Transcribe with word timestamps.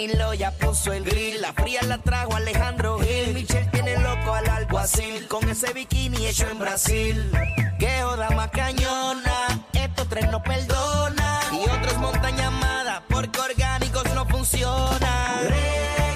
Danilo 0.00 0.32
ya 0.32 0.50
puso 0.52 0.94
el 0.94 1.04
grill. 1.04 1.42
La 1.42 1.52
fría 1.52 1.82
la 1.82 1.98
trajo 1.98 2.34
Alejandro 2.34 2.98
Gil. 3.00 3.34
Michelle 3.34 3.68
tiene 3.70 3.98
loco 3.98 4.34
al 4.34 4.48
alguacil. 4.48 5.28
Con 5.28 5.46
ese 5.50 5.74
bikini 5.74 6.26
hecho 6.26 6.48
en 6.48 6.58
Brasil. 6.58 7.30
Que 7.78 8.00
joda 8.00 8.30
más 8.30 8.48
cañona. 8.50 9.66
Estos 9.74 10.08
tres 10.08 10.30
no 10.30 10.42
perdona. 10.42 11.40
Y 11.52 11.68
otros 11.68 11.98
montan 11.98 12.34
llamada 12.34 13.02
porque 13.10 13.40
orgánicos 13.40 14.04
no 14.14 14.24
funcionan. 14.26 16.09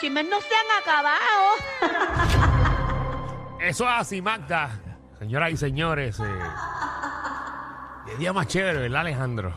Chismes 0.00 0.26
no 0.28 0.40
se 0.40 0.54
han 0.54 0.82
acabado. 0.82 1.20
Eso 3.60 3.84
es 3.84 3.90
así, 3.94 4.22
Magda. 4.22 4.70
Señoras 5.18 5.52
y 5.52 5.56
señores. 5.56 6.18
Eh, 6.20 6.24
qué 8.06 8.16
día 8.16 8.32
más 8.32 8.46
chévere, 8.46 8.78
¿verdad, 8.80 9.02
Alejandro? 9.02 9.54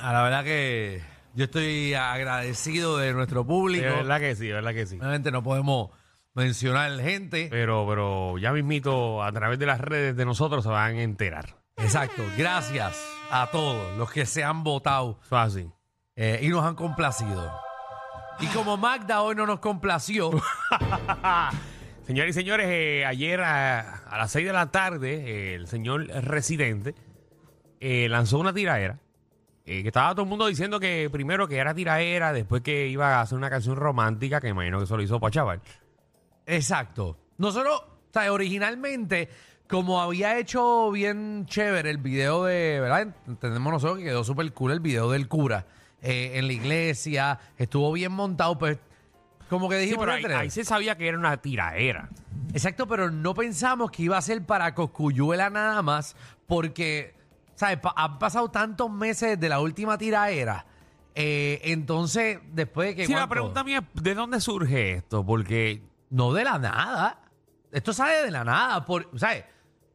Ah, 0.00 0.12
la 0.12 0.22
verdad 0.22 0.44
que 0.44 1.02
yo 1.34 1.44
estoy 1.46 1.94
agradecido 1.94 2.96
de 2.98 3.12
nuestro 3.12 3.44
público. 3.44 3.84
De 3.86 3.90
verdad 3.90 4.20
que 4.20 4.36
sí, 4.36 4.46
de 4.46 4.52
verdad 4.54 4.72
que 4.72 4.86
sí. 4.86 4.96
Obviamente 4.98 5.32
no 5.32 5.42
podemos 5.42 5.90
mencionar 6.34 6.96
gente. 7.00 7.48
Pero, 7.50 7.84
pero 7.88 8.38
ya 8.38 8.52
mismito, 8.52 9.22
a 9.24 9.32
través 9.32 9.58
de 9.58 9.66
las 9.66 9.80
redes 9.80 10.16
de 10.16 10.24
nosotros 10.24 10.62
se 10.62 10.70
van 10.70 10.96
a 10.96 11.02
enterar. 11.02 11.56
Exacto. 11.76 12.22
Gracias 12.36 13.04
a 13.30 13.48
todos 13.50 13.96
los 13.98 14.10
que 14.12 14.26
se 14.26 14.42
han 14.44 14.62
votado 14.64 15.18
Eso 15.24 15.36
es 15.36 15.42
así. 15.46 15.70
eh, 16.16 16.38
y 16.42 16.48
nos 16.48 16.64
han 16.64 16.76
complacido. 16.76 17.52
Y 18.40 18.46
como 18.48 18.76
Magda 18.76 19.22
hoy 19.22 19.34
no 19.34 19.46
nos 19.46 19.58
complació, 19.60 20.30
Señores 22.06 22.34
y 22.36 22.40
señores, 22.40 22.66
eh, 22.70 23.04
ayer 23.04 23.40
a, 23.42 23.80
a 24.08 24.16
las 24.16 24.30
6 24.32 24.46
de 24.46 24.52
la 24.52 24.70
tarde, 24.70 25.14
eh, 25.26 25.54
el 25.54 25.66
señor 25.66 26.06
residente 26.06 26.94
eh, 27.80 28.08
lanzó 28.08 28.38
una 28.38 28.52
tiraera. 28.54 28.98
eh, 29.66 29.82
que 29.82 29.88
estaba 29.88 30.12
todo 30.12 30.22
el 30.22 30.28
mundo 30.28 30.46
diciendo 30.46 30.80
que 30.80 31.10
primero 31.12 31.46
que 31.46 31.58
era 31.58 31.74
tiraera, 31.74 32.32
después 32.32 32.62
que 32.62 32.86
iba 32.88 33.16
a 33.16 33.20
hacer 33.20 33.36
una 33.36 33.50
canción 33.50 33.76
romántica, 33.76 34.40
que 34.40 34.48
imagino 34.48 34.78
que 34.78 34.84
eso 34.84 34.96
lo 34.96 35.02
hizo 35.02 35.20
para 35.20 35.30
chaval. 35.32 35.60
exacto. 36.46 37.18
Nosotros, 37.36 37.78
o 37.80 38.12
sea, 38.12 38.32
originalmente, 38.32 39.28
como 39.68 40.00
había 40.00 40.38
hecho 40.38 40.90
bien 40.90 41.44
chévere 41.46 41.90
el 41.90 41.98
video 41.98 42.44
de, 42.44 42.80
¿verdad? 42.80 43.14
Entendemos 43.26 43.70
nosotros 43.72 43.98
que 43.98 44.04
quedó 44.04 44.24
súper 44.24 44.50
cool 44.54 44.72
el 44.72 44.80
video 44.80 45.10
del 45.10 45.28
cura 45.28 45.66
eh, 46.02 46.32
en 46.34 46.46
la 46.46 46.52
iglesia, 46.52 47.38
estuvo 47.56 47.90
bien 47.92 48.12
montado, 48.12 48.58
pues 48.58 48.78
como 49.48 49.68
que 49.68 49.76
Sí, 49.76 49.84
dijimos, 49.86 50.06
pero 50.22 50.38
ahí, 50.38 50.50
se 50.50 50.64
sabía 50.64 50.96
que 50.96 51.08
era 51.08 51.18
una 51.18 51.36
tiraera. 51.38 52.08
Exacto, 52.52 52.86
pero 52.86 53.10
no 53.10 53.34
pensamos 53.34 53.90
que 53.90 54.02
iba 54.02 54.16
a 54.16 54.22
ser 54.22 54.44
para 54.44 54.74
Coscuyuela 54.74 55.48
nada 55.50 55.80
más, 55.82 56.16
porque, 56.46 57.14
¿sabes? 57.54 57.78
Pa- 57.78 57.94
han 57.96 58.18
pasado 58.18 58.50
tantos 58.50 58.90
meses 58.90 59.38
de 59.40 59.48
la 59.48 59.60
última 59.60 59.96
tiraera. 59.98 60.64
eh, 61.14 61.60
entonces, 61.64 62.38
después 62.52 62.88
de 62.90 62.94
que. 62.96 63.06
Sí, 63.06 63.12
la 63.12 63.18
¿cuánto? 63.20 63.32
pregunta 63.34 63.64
mía 63.64 63.82
es, 63.96 64.02
¿de 64.02 64.14
dónde 64.14 64.40
surge 64.40 64.92
esto? 64.92 65.24
Porque 65.26 65.82
No 66.10 66.32
de 66.32 66.44
la 66.44 66.58
nada. 66.58 67.20
Esto 67.72 67.92
sale 67.92 68.22
de 68.22 68.30
la 68.30 68.44
nada. 68.44 68.84
Por, 68.84 69.10
¿Sabes? 69.18 69.44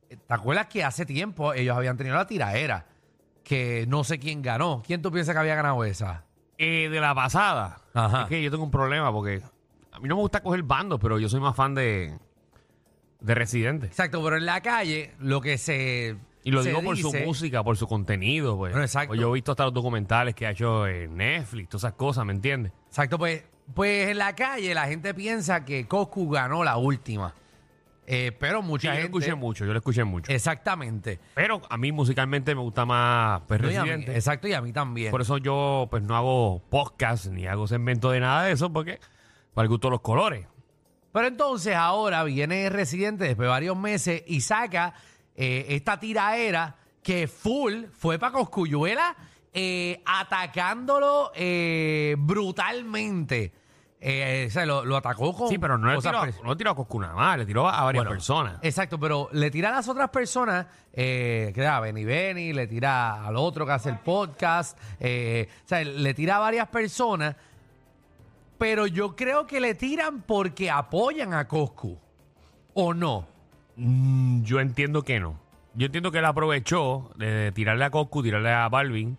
¿Te 0.10 0.18
acuerdas 0.34 0.68
que 0.68 0.84
hace 0.84 1.06
tiempo 1.06 1.54
ellos 1.54 1.76
habían 1.78 1.96
tenido 1.98 2.16
la 2.16 2.28
tiraera? 2.28 2.86
Que 3.44 3.86
no 3.88 4.04
sé 4.04 4.20
quién 4.20 4.42
ganó. 4.42 4.82
¿Quién 4.86 5.02
tú 5.02 5.12
piensas 5.12 5.34
que 5.36 5.40
había 5.40 5.56
ganado 5.56 5.84
esa? 5.84 6.26
eh, 6.58 6.88
de 6.90 7.00
la 7.02 7.14
pasada, 7.16 7.82
Ajá. 7.94 8.22
es 8.24 8.28
que 8.30 8.42
yo 8.42 8.50
tengo 8.52 8.64
un 8.64 8.72
problema 8.72 9.12
porque 9.12 9.42
a 9.92 10.00
mí 10.00 10.08
no 10.08 10.16
me 10.16 10.22
gusta 10.22 10.42
coger 10.42 10.64
bandos, 10.64 11.00
pero 11.02 11.20
yo 11.20 11.28
soy 11.28 11.40
más 11.42 11.56
fan 11.56 11.74
de, 11.76 12.18
de 13.20 13.36
Residente. 13.36 13.88
Exacto, 13.88 14.24
pero 14.24 14.38
en 14.38 14.46
la 14.46 14.62
calle 14.62 15.14
lo 15.20 15.42
que 15.42 15.58
se. 15.58 16.16
Y 16.46 16.52
lo 16.52 16.62
se 16.62 16.70
digo 16.70 16.82
por 16.84 16.96
su 16.98 17.12
música, 17.26 17.64
por 17.64 17.76
su 17.76 17.88
contenido. 17.88 18.56
Pues. 18.58 18.72
Bueno, 18.72 18.84
exacto. 18.86 19.10
Pues 19.10 19.20
yo 19.20 19.32
he 19.32 19.34
visto 19.34 19.52
hasta 19.52 19.64
los 19.66 19.74
documentales 19.74 20.36
que 20.36 20.46
ha 20.46 20.52
hecho 20.52 20.88
en 20.88 21.18
Netflix, 21.18 21.70
todas 21.70 21.84
esas 21.86 21.94
cosas, 21.94 22.26
¿me 22.26 22.34
entiendes? 22.34 22.72
Exacto, 22.88 23.18
pues, 23.18 23.44
pues 23.74 24.10
en 24.10 24.18
la 24.20 24.36
calle 24.36 24.74
la 24.74 24.88
gente 24.88 25.14
piensa 25.14 25.66
que 25.66 25.88
Coscu 25.88 26.30
ganó 26.30 26.64
la 26.64 26.78
última. 26.78 27.34
Eh, 28.06 28.32
pero 28.38 28.62
Sí, 28.62 28.68
mucha 28.68 28.88
yo 28.88 28.90
lo 28.90 28.96
gente. 29.04 29.18
escuché 29.18 29.36
mucho, 29.36 29.66
yo 29.66 29.72
lo 29.72 29.80
escuché 29.80 30.04
mucho. 30.04 30.32
Exactamente. 30.32 31.20
Pero 31.36 31.62
a 31.70 31.78
mí 31.78 31.92
musicalmente 31.94 32.54
me 32.54 32.62
gusta 32.62 32.86
más 32.86 33.42
pues, 33.48 33.62
No, 33.62 33.72
y 33.72 33.76
a 33.76 33.84
mí- 33.84 33.90
Residente. 33.90 34.16
exacto, 34.16 34.48
y 34.48 34.54
a 34.54 34.62
mí 34.62 34.74
también. 34.74 35.10
Por 35.12 35.22
eso 35.22 35.38
yo 35.38 35.88
pues 35.90 36.04
no 36.04 36.16
hago 36.16 36.62
podcast 36.70 37.28
ni 37.28 37.48
hago 37.48 37.66
segmento 37.68 38.12
de 38.12 38.20
nada 38.20 38.44
de 38.44 38.52
eso 38.52 38.72
porque 38.74 39.00
para 39.54 39.64
el 39.64 39.70
gusto 39.70 39.88
de 39.88 39.92
los 39.92 40.02
colores. 40.02 40.48
Pero 41.14 41.28
entonces 41.28 41.76
ahora 41.76 42.24
viene 42.24 42.70
Residente 42.70 43.24
después 43.26 43.46
de 43.46 43.50
varios 43.52 43.78
meses 43.78 44.24
y 44.28 44.42
saca 44.42 44.94
eh, 45.36 45.66
esta 45.70 46.00
tiraera 46.00 46.76
que 47.04 47.28
full 47.28 47.86
fue 47.94 48.18
para 48.20 48.34
Coscuyuela 48.34 49.16
eh, 49.54 50.02
atacándolo 50.06 51.32
eh, 51.36 52.16
brutalmente. 52.18 53.54
Eh, 54.06 54.48
o 54.50 54.52
sea, 54.52 54.66
lo, 54.66 54.84
lo 54.84 54.98
atacó 54.98 55.34
con 55.34 55.48
Sí, 55.48 55.58
pero 55.58 55.78
no 55.78 55.88
le 55.88 55.96
cosas 55.96 56.12
tiró, 56.12 56.44
no 56.44 56.50
le 56.50 56.56
tiró 56.58 56.72
a 56.72 56.76
Coscuna 56.76 57.14
más, 57.14 57.38
le 57.38 57.46
tiró 57.46 57.70
a 57.70 57.86
varias 57.86 58.04
Bueno, 58.04 58.10
personas. 58.10 58.60
Exacto, 58.62 59.00
pero 59.00 59.30
le 59.32 59.50
tira 59.50 59.70
a 59.70 59.72
las 59.72 59.88
otras 59.88 60.10
personas, 60.10 60.66
eh, 60.92 61.54
que 61.56 61.62
era 61.62 61.80
Benny 61.80 62.04
Benny, 62.04 62.52
le 62.52 62.68
tira 62.68 63.26
al 63.26 63.38
otro 63.38 63.66
que 63.66 63.72
hace 63.72 63.90
el 63.90 64.00
podcast, 64.00 64.78
eh, 65.00 65.48
o 65.64 65.68
sea, 65.70 65.86
le 65.86 66.14
tira 66.14 66.36
a 66.36 66.40
varias 66.40 66.68
personas, 66.68 67.38
pero 68.58 68.88
yo 68.88 69.16
creo 69.16 69.48
que 69.48 69.62
le 69.62 69.74
tiran 69.74 70.22
porque 70.24 70.70
apoyan 70.70 71.34
a 71.34 71.48
Coscu, 71.48 71.98
¿o 72.74 72.94
no? 72.94 73.26
Mm, 73.78 74.44
yo 74.44 74.60
entiendo 74.60 75.04
que 75.04 75.22
no. 75.22 75.40
Yo 75.76 75.86
entiendo 75.86 76.12
que 76.12 76.18
él 76.18 76.26
aprovechó 76.26 77.10
de 77.16 77.54
tirarle 77.54 77.86
a 77.86 77.90
Coscu, 77.90 78.22
tirarle 78.22 78.52
a 78.52 78.68
Balvin 78.68 79.18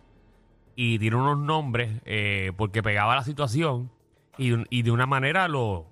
y 0.76 0.98
tiró 0.98 1.20
unos 1.20 1.38
nombres 1.38 2.02
eh, 2.04 2.52
porque 2.58 2.82
pegaba 2.82 3.14
la 3.14 3.24
situación 3.24 3.90
y, 4.38 4.52
un- 4.52 4.66
y 4.70 4.82
de 4.82 4.90
una 4.90 5.06
manera 5.06 5.48
lo, 5.48 5.86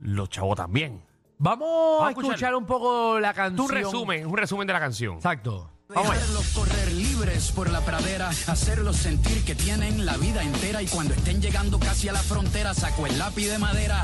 lo 0.00 0.26
chavó 0.26 0.54
también. 0.54 1.04
Vamos, 1.38 1.68
Vamos 1.68 2.06
a 2.06 2.08
escuchar. 2.10 2.30
escuchar 2.32 2.54
un 2.54 2.66
poco 2.66 3.18
la 3.20 3.34
canción. 3.34 3.60
Un 3.66 3.70
resumen, 3.70 4.26
un 4.26 4.36
resumen 4.36 4.66
de 4.66 4.72
la 4.72 4.80
canción. 4.80 5.16
Exacto. 5.16 5.68
Dejarlos 5.88 6.46
correr 6.54 6.90
libres 6.92 7.52
por 7.52 7.68
la 7.70 7.80
pradera, 7.82 8.28
hacerlos 8.30 8.96
sentir 8.96 9.44
que 9.44 9.54
tienen 9.54 10.06
la 10.06 10.16
vida 10.16 10.42
entera 10.42 10.80
y 10.82 10.86
cuando 10.86 11.12
estén 11.12 11.42
llegando 11.42 11.78
casi 11.78 12.08
a 12.08 12.12
la 12.14 12.20
frontera 12.20 12.72
saco 12.72 13.06
el 13.06 13.18
lápiz 13.18 13.48
de 13.48 13.58
madera 13.58 14.02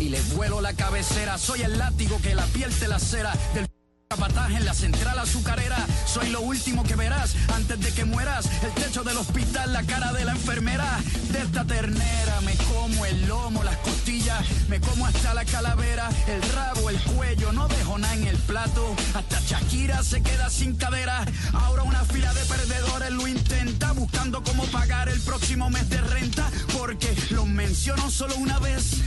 y 0.00 0.08
les 0.08 0.34
vuelo 0.34 0.60
la 0.60 0.72
cabecera. 0.74 1.38
Soy 1.38 1.62
el 1.62 1.78
látigo 1.78 2.18
que 2.22 2.34
la 2.34 2.44
piel 2.46 2.76
te 2.76 2.88
lacera 2.88 3.34
del 3.54 3.68
capataz 4.08 4.50
en 4.52 4.64
la 4.64 4.72
central 4.72 5.18
azucarera. 5.18 5.76
Soy 6.06 6.30
lo 6.30 6.40
último 6.40 6.82
que 6.82 6.96
verás 6.96 7.34
antes 7.54 7.78
de 7.78 7.92
que 7.92 8.06
mueras. 8.06 8.46
El 8.62 8.72
techo 8.82 9.04
del 9.04 9.18
hospital, 9.18 9.72
la 9.72 9.82
cara 9.82 10.12
de 10.14 10.24
la 10.24 10.32
enfermera. 10.32 10.98
De 11.30 11.40
esta 11.40 11.64
ternera 11.64 12.40
me 12.40 12.54
como 12.54 13.04
el 13.04 13.28
lomo, 13.28 13.62
las 13.62 13.76
costillas, 13.78 14.42
me 14.68 14.80
como 14.80 15.06
hasta 15.06 15.34
la 15.34 15.44
calavera, 15.44 16.08
el 16.26 16.42
rabo, 16.52 16.88
el 16.88 16.98
cuello. 17.02 17.52
No 17.52 17.68
dejo 17.68 17.98
nada 17.98 18.14
en 18.14 18.26
el 18.26 18.36
plato. 18.38 18.96
Hasta 19.14 19.40
Shakira 19.40 20.02
se 20.02 20.22
queda 20.22 20.48
sin 20.48 20.76
cadera. 20.76 21.24
Ahora 21.52 21.82
una 21.82 22.02
fila 22.04 22.32
de 22.32 22.44
perdedores 22.46 23.10
lo 23.10 23.28
intenta 23.28 23.92
buscando 23.92 24.42
cómo 24.42 24.64
pagar 24.66 25.10
el 25.10 25.20
próximo 25.20 25.68
mes 25.68 25.88
de 25.90 26.00
renta. 26.00 26.50
Porque 26.78 27.14
los 27.30 27.46
menciono 27.46 28.10
solo 28.10 28.36
una 28.36 28.58
vez 28.58 29.02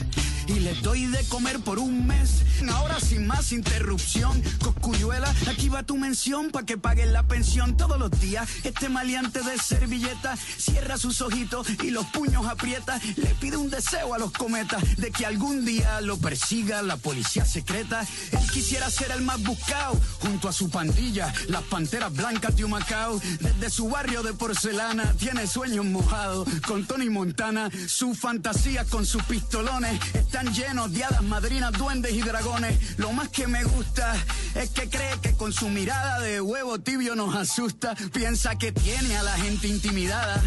les 0.61 0.81
doy 0.81 1.05
de 1.07 1.23
comer 1.25 1.59
por 1.59 1.79
un 1.79 2.07
mes. 2.07 2.43
Ahora 2.71 2.99
sin 2.99 3.25
más 3.25 3.51
interrupción, 3.51 4.41
Coscuyuela, 4.59 5.33
aquí 5.47 5.69
va 5.69 5.83
tu 5.83 5.97
mención 5.97 6.51
para 6.51 6.65
que 6.65 6.77
paguen 6.77 7.11
la 7.11 7.23
pensión 7.23 7.75
todos 7.75 7.97
los 7.97 8.11
días. 8.19 8.47
Este 8.63 8.87
maleante 8.87 9.41
de 9.41 9.57
servilleta 9.57 10.35
cierra 10.35 10.97
sus 10.97 11.21
ojitos 11.21 11.67
y 11.83 11.89
los 11.89 12.05
puños 12.07 12.45
aprieta. 12.45 12.99
Le 13.15 13.33
pide 13.35 13.57
un 13.57 13.69
deseo 13.69 14.13
a 14.13 14.19
los 14.19 14.31
cometas 14.31 14.97
de 14.97 15.11
que 15.11 15.25
algún 15.25 15.65
día 15.65 16.01
lo 16.01 16.17
persiga 16.17 16.81
la 16.83 16.97
policía 16.97 17.45
secreta. 17.45 18.05
Él 18.31 18.51
quisiera 18.51 18.89
ser 18.89 19.11
el 19.11 19.21
más 19.21 19.41
buscado 19.41 19.99
junto 20.19 20.47
a 20.47 20.53
su 20.53 20.69
pandilla, 20.69 21.33
las 21.47 21.63
panteras 21.63 22.13
blancas 22.13 22.55
de 22.55 22.65
Humacao. 22.65 23.19
Desde 23.39 23.69
su 23.69 23.89
barrio 23.89 24.21
de 24.21 24.33
porcelana 24.33 25.13
tiene 25.13 25.47
sueños 25.47 25.85
mojados 25.85 26.47
con 26.67 26.85
Tony 26.85 27.09
Montana. 27.09 27.69
Sus 27.87 28.19
fantasías 28.19 28.87
con 28.87 29.05
sus 29.05 29.23
pistolones 29.23 29.99
están 30.13 30.50
llenos 30.53 30.91
de 30.93 31.03
hadas 31.03 31.23
madrinas, 31.23 31.71
duendes 31.73 32.13
y 32.13 32.21
dragones. 32.21 32.97
Lo 32.97 33.11
más 33.11 33.29
que 33.29 33.47
me 33.47 33.63
gusta 33.63 34.15
es 34.55 34.69
que 34.69 34.89
cree 34.89 35.19
que 35.21 35.33
con 35.33 35.53
su 35.53 35.69
mirada 35.69 36.19
de 36.19 36.41
huevo 36.41 36.79
tibio 36.79 37.15
nos 37.15 37.35
asusta. 37.35 37.95
Piensa 38.13 38.57
que 38.57 38.71
tiene 38.71 39.17
a 39.17 39.23
la 39.23 39.37
gente 39.37 39.67
intimidada 39.67 40.41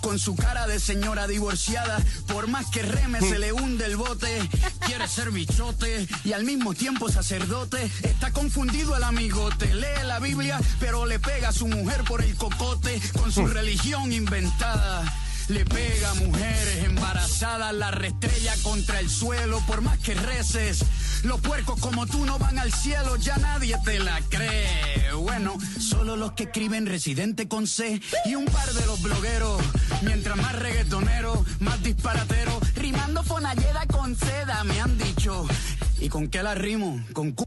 con 0.00 0.18
su 0.18 0.36
cara 0.36 0.66
de 0.66 0.80
señora 0.80 1.26
divorciada. 1.26 1.98
Por 2.28 2.48
más 2.48 2.66
que 2.66 2.82
reme 2.82 3.20
se 3.20 3.38
le 3.38 3.52
hunde 3.52 3.86
el 3.86 3.96
bote. 3.96 4.48
Quiere 4.86 5.08
ser 5.08 5.30
bichote 5.30 6.06
y 6.24 6.32
al 6.32 6.44
mismo 6.44 6.74
tiempo 6.74 7.08
sacerdote. 7.10 7.90
Está 8.02 8.32
confundido 8.32 8.96
el 8.96 9.04
amigote. 9.04 9.74
Lee 9.74 10.04
la 10.04 10.18
Biblia 10.18 10.60
pero 10.80 11.06
le 11.06 11.18
pega 11.18 11.48
a 11.48 11.52
su 11.52 11.66
mujer 11.66 12.04
por 12.04 12.22
el 12.22 12.34
cocote 12.36 13.00
con 13.18 13.32
su 13.32 13.46
religión 13.46 14.12
inventada. 14.12 15.04
Le 15.48 15.64
pega 15.64 16.10
a 16.10 16.14
mujeres 16.14 16.84
embarazadas, 16.84 17.74
la 17.74 17.90
restrella 17.90 18.54
contra 18.62 19.00
el 19.00 19.08
suelo, 19.08 19.60
por 19.66 19.80
más 19.80 19.98
que 19.98 20.14
reces. 20.14 20.84
Los 21.24 21.40
puercos 21.40 21.80
como 21.80 22.06
tú 22.06 22.24
no 22.24 22.38
van 22.38 22.58
al 22.58 22.72
cielo, 22.72 23.16
ya 23.16 23.36
nadie 23.38 23.76
te 23.84 23.98
la 23.98 24.20
cree. 24.28 25.12
Bueno, 25.14 25.56
solo 25.80 26.16
los 26.16 26.32
que 26.32 26.44
escriben 26.44 26.86
residente 26.86 27.48
con 27.48 27.66
C 27.66 28.00
y 28.24 28.34
un 28.34 28.44
par 28.46 28.72
de 28.72 28.86
los 28.86 29.02
blogueros. 29.02 29.62
Mientras 30.02 30.36
más 30.36 30.54
reggaetonero, 30.54 31.44
más 31.60 31.82
disparatero, 31.82 32.60
rimando 32.76 33.22
fonalleda 33.22 33.86
con 33.86 34.16
seda, 34.16 34.62
me 34.64 34.80
han 34.80 34.96
dicho. 34.98 35.46
¿Y 36.00 36.08
con 36.08 36.28
qué 36.28 36.42
la 36.42 36.54
rimo? 36.54 37.02
Con 37.12 37.32
cu 37.32 37.44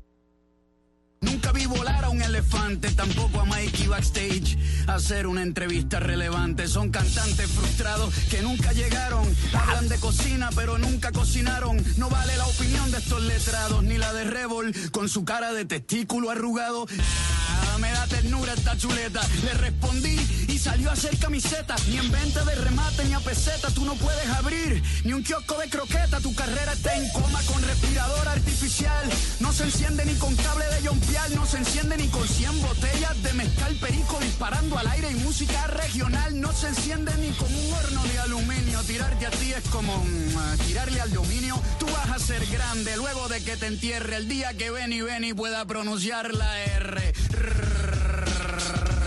Vi 1.54 1.66
volar 1.66 2.06
a 2.06 2.10
un 2.10 2.22
elefante, 2.22 2.92
tampoco 2.92 3.42
a 3.42 3.46
Mikey 3.46 3.88
backstage. 3.88 4.58
Hacer 4.88 5.28
una 5.28 5.42
entrevista 5.42 6.00
relevante. 6.00 6.68
Son 6.68 6.90
cantantes 6.92 7.50
frustrados 7.50 8.14
que 8.30 8.42
nunca 8.42 8.72
llegaron. 8.72 9.28
Hablan 9.54 9.90
de 9.90 9.98
cocina, 9.98 10.50
pero 10.56 10.78
nunca 10.78 11.12
cocinaron. 11.12 11.84
No 11.98 12.10
vale 12.10 12.38
la 12.38 12.46
opinión 12.46 12.90
de 12.92 13.00
estos 13.00 13.22
letrados, 13.24 13.84
ni 13.84 13.98
la 13.98 14.14
de 14.14 14.24
Revol, 14.24 14.74
con 14.92 15.10
su 15.10 15.26
cara 15.26 15.52
de 15.52 15.66
testículo 15.66 16.30
arrugado. 16.30 16.88
Ah, 16.90 17.78
me 17.80 17.92
da 17.92 18.08
ternura 18.08 18.54
esta 18.54 18.78
chuleta. 18.78 19.22
Le 19.44 19.54
respondí 19.56 20.18
y 20.48 20.58
salió 20.58 20.90
a 20.90 20.94
hacer 20.94 21.18
camiseta. 21.18 21.76
Ni 21.90 21.98
en 21.98 22.12
venta 22.12 22.46
de 22.46 22.56
remate 22.56 23.06
ni 23.06 23.14
a 23.14 23.20
peseta 23.20 23.70
tú 23.72 23.84
no 23.86 23.96
puedes 23.96 24.28
abrir. 24.30 24.81
Ni 25.04 25.14
un 25.14 25.24
kiosco 25.24 25.58
de 25.58 25.70
croqueta. 25.70 26.20
Tu 26.20 26.34
carrera 26.36 26.74
está 26.74 26.96
en 26.96 27.10
coma 27.10 27.42
con 27.44 27.62
respirador 27.64 28.28
artificial. 28.28 29.10
No 29.40 29.52
se 29.52 29.64
enciende 29.64 30.06
ni 30.06 30.14
con 30.16 30.36
cable 30.36 30.66
de 30.66 30.88
jompial. 30.88 31.36
No 31.36 31.46
se 31.46 31.58
enciende 31.58 31.98
ni 31.98 32.08
con 32.08 32.28
100 32.28 32.62
botellas 32.62 33.24
de 33.24 33.34
mezcal 33.34 33.76
perico 33.76 34.20
disparando 34.20 34.78
al 34.78 34.88
aire 34.88 35.12
y 35.12 35.16
música 35.16 35.68
regional. 35.68 36.40
No 36.40 36.52
se 36.54 36.68
enciende 36.68 37.12
ni 37.18 37.32
con 37.32 37.54
un 37.54 37.74
horno 37.74 38.04
de 38.04 38.20
aluminio. 38.20 38.80
Tirarte 38.84 39.26
a 39.26 39.32
ti 39.32 39.54
es 39.54 39.64
como 39.70 39.98
mm, 40.04 40.58
tirarle 40.68 41.02
al 41.02 41.12
dominio. 41.12 41.60
Tú 41.80 41.88
vas 41.88 42.10
a 42.10 42.20
ser 42.20 42.46
grande 42.46 42.96
luego 42.98 43.28
de 43.28 43.44
que 43.44 43.58
te 43.58 43.68
entierre 43.68 44.18
el 44.18 44.28
día 44.28 44.54
que 44.54 44.70
Benny 44.70 45.02
Benny 45.02 45.34
pueda 45.34 45.66
pronunciar 45.66 46.34
la 46.34 46.60
R. 46.64 47.14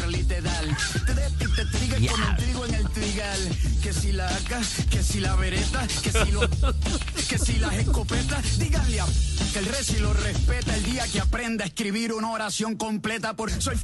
Literal. 0.08 0.76
Te 1.54 1.64
de- 1.64 1.70
te- 1.70 1.78
te 1.78 1.78
triga 1.78 2.12
como 2.12 2.24
el 2.30 2.36
trigo 2.36 2.66
en 2.66 2.74
el 2.74 2.88
trigal. 2.90 3.56
Que 3.82 3.92
si 3.92 4.12
la 4.12 4.26
AK, 4.28 4.88
que 4.90 5.02
si 5.02 5.20
la 5.20 5.36
vereta, 5.36 5.86
que 6.02 6.10
si 6.12 6.30
lo, 6.32 6.40
que 7.28 7.38
si 7.38 7.58
las 7.58 7.74
escopetas, 7.74 8.58
díganle 8.58 9.00
a 9.00 9.06
que 9.52 9.58
el 9.58 9.66
reci 9.66 9.98
lo 9.98 10.12
respeta 10.14 10.74
el 10.74 10.82
día 10.84 11.06
que 11.08 11.20
aprenda 11.20 11.64
a 11.64 11.66
escribir 11.66 12.12
una 12.12 12.30
oración 12.30 12.76
completa 12.76 13.34
por 13.36 13.50
soy 13.62 13.76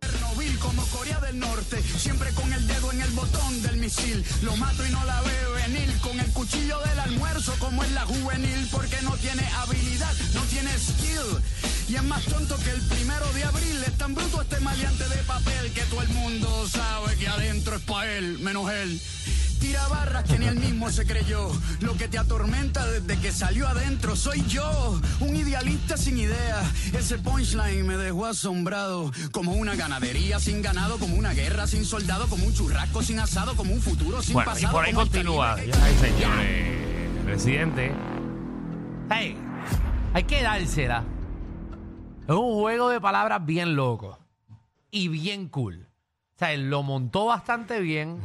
Chernobyl 0.00 0.58
como 0.58 0.82
Corea 0.86 1.20
del 1.20 1.38
Norte, 1.38 1.82
siempre 1.98 2.30
con 2.32 2.52
el 2.52 2.66
dedo 2.66 2.90
en 2.92 3.02
el 3.02 3.10
botón 3.12 3.62
del 3.62 3.76
misil. 3.76 4.24
Lo 4.42 4.56
mato 4.56 4.84
y 4.86 4.90
no 4.90 5.04
la 5.04 5.20
veo 5.22 5.52
venir 5.52 5.96
con 6.00 6.18
el 6.18 6.26
cuchillo 6.32 6.78
del 6.80 6.98
almuerzo 6.98 7.54
como 7.58 7.84
en 7.84 7.94
la 7.94 8.02
juvenil, 8.06 8.68
porque 8.72 9.00
no 9.02 9.12
tiene 9.18 9.46
habilidad, 9.58 10.12
no 10.34 10.40
tiene 10.44 10.70
skill. 10.78 11.42
Y 11.92 11.94
es 11.94 12.04
más 12.04 12.24
tonto 12.24 12.56
que 12.56 12.70
el 12.70 12.80
primero 12.80 13.30
de 13.34 13.44
abril. 13.44 13.84
Es 13.86 13.98
tan 13.98 14.14
bruto 14.14 14.40
este 14.40 14.58
maleante 14.60 15.06
de 15.10 15.16
papel 15.24 15.70
que 15.74 15.82
todo 15.82 16.00
el 16.00 16.08
mundo 16.08 16.66
sabe 16.66 17.14
que 17.16 17.28
adentro 17.28 17.76
es 17.76 17.82
pa' 17.82 18.06
él, 18.06 18.38
menos 18.38 18.72
él. 18.72 18.98
Tira 19.60 19.86
barras 19.88 20.24
que 20.24 20.38
ni 20.38 20.46
él 20.46 20.54
mismo 20.56 20.90
se 20.90 21.04
creyó. 21.04 21.50
Lo 21.80 21.94
que 21.98 22.08
te 22.08 22.16
atormenta 22.16 22.86
desde 22.86 23.20
que 23.20 23.30
salió 23.30 23.68
adentro 23.68 24.16
soy 24.16 24.42
yo, 24.48 24.98
un 25.20 25.36
idealista 25.36 25.98
sin 25.98 26.16
idea. 26.16 26.62
Ese 26.98 27.18
punchline 27.18 27.86
me 27.86 27.98
dejó 27.98 28.24
asombrado. 28.24 29.12
Como 29.30 29.52
una 29.52 29.74
ganadería 29.74 30.40
sin 30.40 30.62
ganado, 30.62 30.96
como 30.96 31.16
una 31.16 31.34
guerra 31.34 31.66
sin 31.66 31.84
soldado, 31.84 32.26
como 32.28 32.46
un 32.46 32.54
churrasco 32.54 33.02
sin 33.02 33.20
asado, 33.20 33.54
como 33.54 33.74
un 33.74 33.82
futuro 33.82 34.22
sin 34.22 34.32
Bueno, 34.32 34.50
y 34.50 34.54
pasado. 34.54 34.72
por 34.72 34.86
ahí 34.86 34.94
continúa. 34.94 35.62
Ya, 35.62 35.74
señores. 36.00 37.26
Residente. 37.26 37.92
Hey, 39.10 39.36
hay 40.14 40.24
que 40.24 40.42
dársela. 40.42 41.04
Es 42.28 42.34
un 42.34 42.52
juego 42.60 42.88
de 42.88 43.00
palabras 43.00 43.44
bien 43.44 43.74
loco 43.76 44.18
y 44.90 45.08
bien 45.08 45.48
cool. 45.48 45.88
O 46.34 46.38
sea, 46.38 46.52
él 46.52 46.70
lo 46.70 46.82
montó 46.82 47.26
bastante 47.26 47.80
bien. 47.80 48.20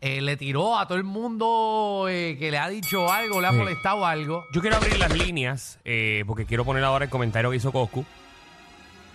Eh, 0.00 0.20
le 0.20 0.36
tiró 0.36 0.78
a 0.78 0.86
todo 0.86 0.96
el 0.98 1.04
mundo 1.04 2.06
eh, 2.08 2.36
que 2.38 2.50
le 2.52 2.58
ha 2.58 2.68
dicho 2.68 3.10
algo, 3.10 3.40
le 3.40 3.48
ha 3.48 3.52
Sí. 3.52 3.56
molestado 3.58 4.06
algo. 4.06 4.44
Yo 4.52 4.60
quiero 4.60 4.76
abrir 4.76 4.96
las 4.98 5.12
líneas 5.16 5.80
eh, 5.84 6.22
porque 6.26 6.44
quiero 6.46 6.64
poner 6.64 6.84
ahora 6.84 7.04
el 7.06 7.10
comentario 7.10 7.50
que 7.50 7.56
hizo 7.56 7.72
Coscu 7.72 8.04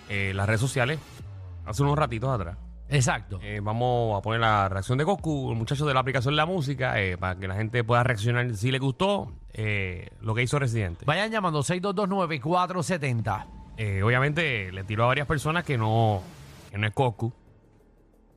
eh, 0.09 0.33
las 0.35 0.45
redes 0.45 0.59
sociales 0.59 0.99
hace 1.65 1.81
unos 1.83 1.97
ratitos 1.97 2.29
atrás. 2.29 2.57
Exacto. 2.89 3.39
Eh, 3.41 3.61
vamos 3.63 4.17
a 4.17 4.21
poner 4.21 4.41
la 4.41 4.67
reacción 4.67 4.97
de 4.97 5.05
Coscu, 5.05 5.51
el 5.51 5.57
muchacho 5.57 5.85
de 5.85 5.93
la 5.93 6.01
aplicación 6.01 6.35
La 6.35 6.45
Música, 6.45 6.99
eh, 7.01 7.17
para 7.17 7.39
que 7.39 7.47
la 7.47 7.55
gente 7.55 7.83
pueda 7.85 8.03
reaccionar 8.03 8.53
si 8.55 8.69
le 8.71 8.79
gustó 8.79 9.31
eh, 9.53 10.09
lo 10.21 10.35
que 10.35 10.43
hizo 10.43 10.59
Residente. 10.59 11.05
Vayan 11.05 11.31
llamando 11.31 11.61
6229470. 11.63 13.45
Eh, 13.77 14.03
obviamente 14.03 14.71
le 14.71 14.83
tiró 14.83 15.05
a 15.05 15.07
varias 15.07 15.27
personas 15.27 15.63
que 15.63 15.77
no, 15.77 16.21
que 16.71 16.77
no 16.77 16.87
es 16.87 16.93
Coscu. 16.93 17.33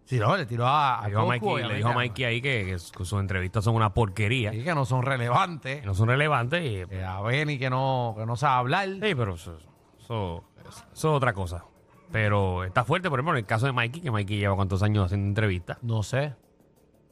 Si 0.05 0.19
no, 0.19 0.37
le 0.37 0.47
tiró 0.47 0.67
a, 0.67 1.01
a 1.01 1.03
Le 1.03 1.09
dijo 1.11 1.21
a 1.23 1.27
Mikey, 1.27 1.65
le 1.69 1.75
dijo 1.79 1.89
a 1.89 1.95
Mikey 1.95 2.25
ahí 2.25 2.41
que, 2.41 2.65
que 2.65 2.79
su- 2.79 2.93
que 2.93 3.05
sus 3.05 3.19
entrevistas 3.19 3.65
son 3.65 3.75
una 3.75 3.93
porquería, 3.93 4.53
Sí, 4.53 4.63
que 4.63 4.73
no 4.75 4.85
son 4.85 5.03
relevantes. 5.03 5.81
que 5.81 5.87
no 5.87 5.95
son 5.95 6.09
relevantes. 6.09 6.63
y, 6.63 6.77
Eh, 6.95 7.05
a 7.05 7.21
Benny 7.23 7.59
que 7.59 7.69
no, 7.71 8.15
que 8.17 8.25
no 8.25 8.37
sabe 8.37 8.55
hablar. 8.61 8.89
Sí, 8.89 9.15
pero 9.17 9.35
eso, 9.35 9.59
eso- 10.01 10.45
eso 10.61 10.85
es 10.93 11.05
otra 11.05 11.33
cosa. 11.33 11.65
Pero 12.13 12.63
está 12.63 12.85
fuerte, 12.85 13.11
por 13.11 13.19
ejemplo, 13.19 13.33
en 13.33 13.39
el 13.39 13.47
caso 13.47 13.67
de 13.67 13.73
Mikey, 13.73 14.01
que 14.01 14.11
Mikey 14.13 14.39
lleva 14.39 14.55
cuántos 14.55 14.81
años 14.85 15.07
haciendo 15.07 15.27
entrevistas. 15.27 15.79
No 15.83 16.05
sé. 16.05 16.35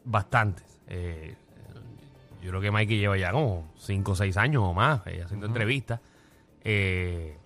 Bastantes. 0.04 0.80
Eh, 0.86 1.34
yo 2.42 2.50
creo 2.50 2.60
que 2.60 2.70
Mikey 2.70 2.98
lleva 2.98 3.16
ya 3.16 3.32
como 3.32 3.72
5 3.76 4.12
o 4.12 4.14
6 4.14 4.36
años 4.36 4.62
o 4.64 4.72
más 4.72 5.00
eh, 5.06 5.22
haciendo 5.24 5.46
entrevistas. 5.46 5.98
Eh, 6.62 7.38